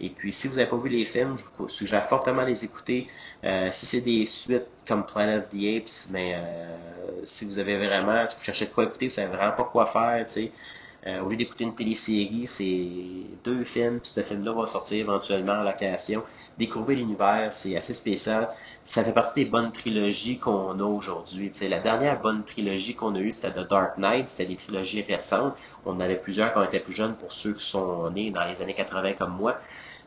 [0.00, 2.64] Et puis, si vous n'avez pas vu les films, je vous suggère fortement de les
[2.64, 3.08] écouter.
[3.44, 7.76] Euh, si c'est des suites comme Planet of the Apes, mais euh, si vous avez
[7.76, 10.52] vraiment, si vous cherchez de quoi écouter, vous savez vraiment pas quoi faire, tu sais.
[11.06, 12.88] Euh, au lieu d'écouter une télésérie, c'est
[13.44, 16.22] deux films, puis ce film-là va sortir éventuellement en location.
[16.56, 18.48] Découvrir l'univers, c'est assez spécial.
[18.86, 21.52] Ça fait partie des bonnes trilogies qu'on a aujourd'hui.
[21.62, 25.54] La dernière bonne trilogie qu'on a eue, c'était The Dark Knight, c'était des trilogies récentes.
[25.84, 28.44] On en avait plusieurs quand on était plus jeunes pour ceux qui sont nés dans
[28.44, 29.58] les années 80 comme moi.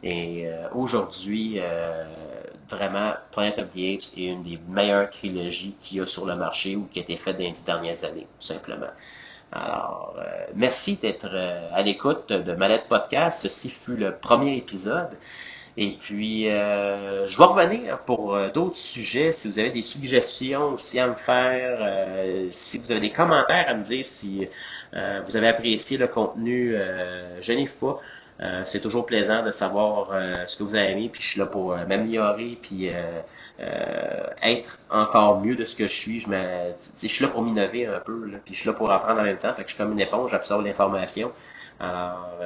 [0.04, 2.06] Et euh, aujourd'hui, euh,
[2.70, 6.36] vraiment, Planet of the Apes est une des meilleures trilogies qu'il y a sur le
[6.36, 8.88] marché ou qui a été faite dans les dix dernières années, tout simplement.
[9.52, 11.28] Alors, euh, merci d'être
[11.74, 13.40] à l'écoute de Mallette Podcast.
[13.42, 15.18] Ceci fut le premier épisode.
[15.78, 19.32] Et puis, je vais revenir pour d'autres sujets.
[19.32, 23.76] Si vous avez des suggestions aussi à me faire, si vous avez des commentaires à
[23.76, 24.48] me dire si
[24.92, 26.76] vous avez apprécié le contenu,
[27.42, 28.00] je n'y pas.
[28.40, 31.40] Euh, c'est toujours plaisant de savoir euh, ce que vous avez aimé, puis je suis
[31.40, 32.90] là pour euh, m'améliorer, puis
[34.42, 36.20] être encore mieux de ce que je suis.
[36.20, 36.28] Je,
[37.02, 39.24] je suis là pour m'innover un peu, là, puis je suis là pour apprendre en
[39.24, 39.54] même temps.
[39.56, 41.32] Fait que je suis comme une éponge, j'absorbe l'information.
[41.80, 42.38] Alors,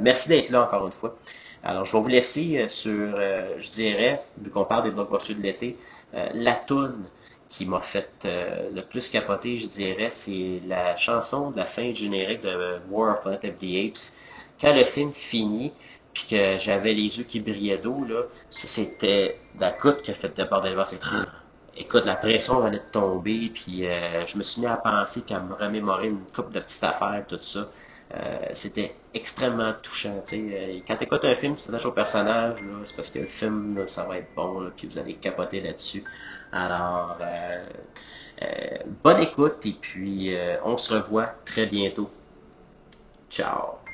[0.00, 1.16] merci d'être là encore une fois.
[1.62, 2.90] Alors, je vais vous laisser sur,
[3.20, 5.76] je dirais, vu qu'on parle des blockbusters de l'été,
[6.14, 7.04] la toune
[7.50, 11.96] qui m'a fait le plus capoter, je dirais, c'est la chanson de la fin du
[11.96, 14.16] générique de War of Planet of the Apes
[14.60, 15.72] quand le film finit,
[16.12, 20.34] puis que j'avais les yeux qui brillaient d'eau, là, c'était la goutte qui a fait
[20.36, 20.98] déborder le c'est
[21.76, 25.34] Écoute, la pression venait de tomber, puis euh, je me suis mis à penser puis
[25.34, 27.68] à me remémorer une couple de petites affaires, tout ça.
[28.12, 30.20] Euh, c'était extrêmement touchant.
[30.26, 30.36] sais.
[30.36, 33.78] Euh, quand tu écoutes un film, tu t'attaches au personnage, c'est parce que le film,
[33.78, 36.02] là, ça va être bon, là, puis vous allez capoter là-dessus.
[36.52, 37.16] Alors,
[39.04, 40.34] bonne écoute, et puis
[40.64, 42.10] on se revoit très bientôt.
[43.30, 43.89] Ciao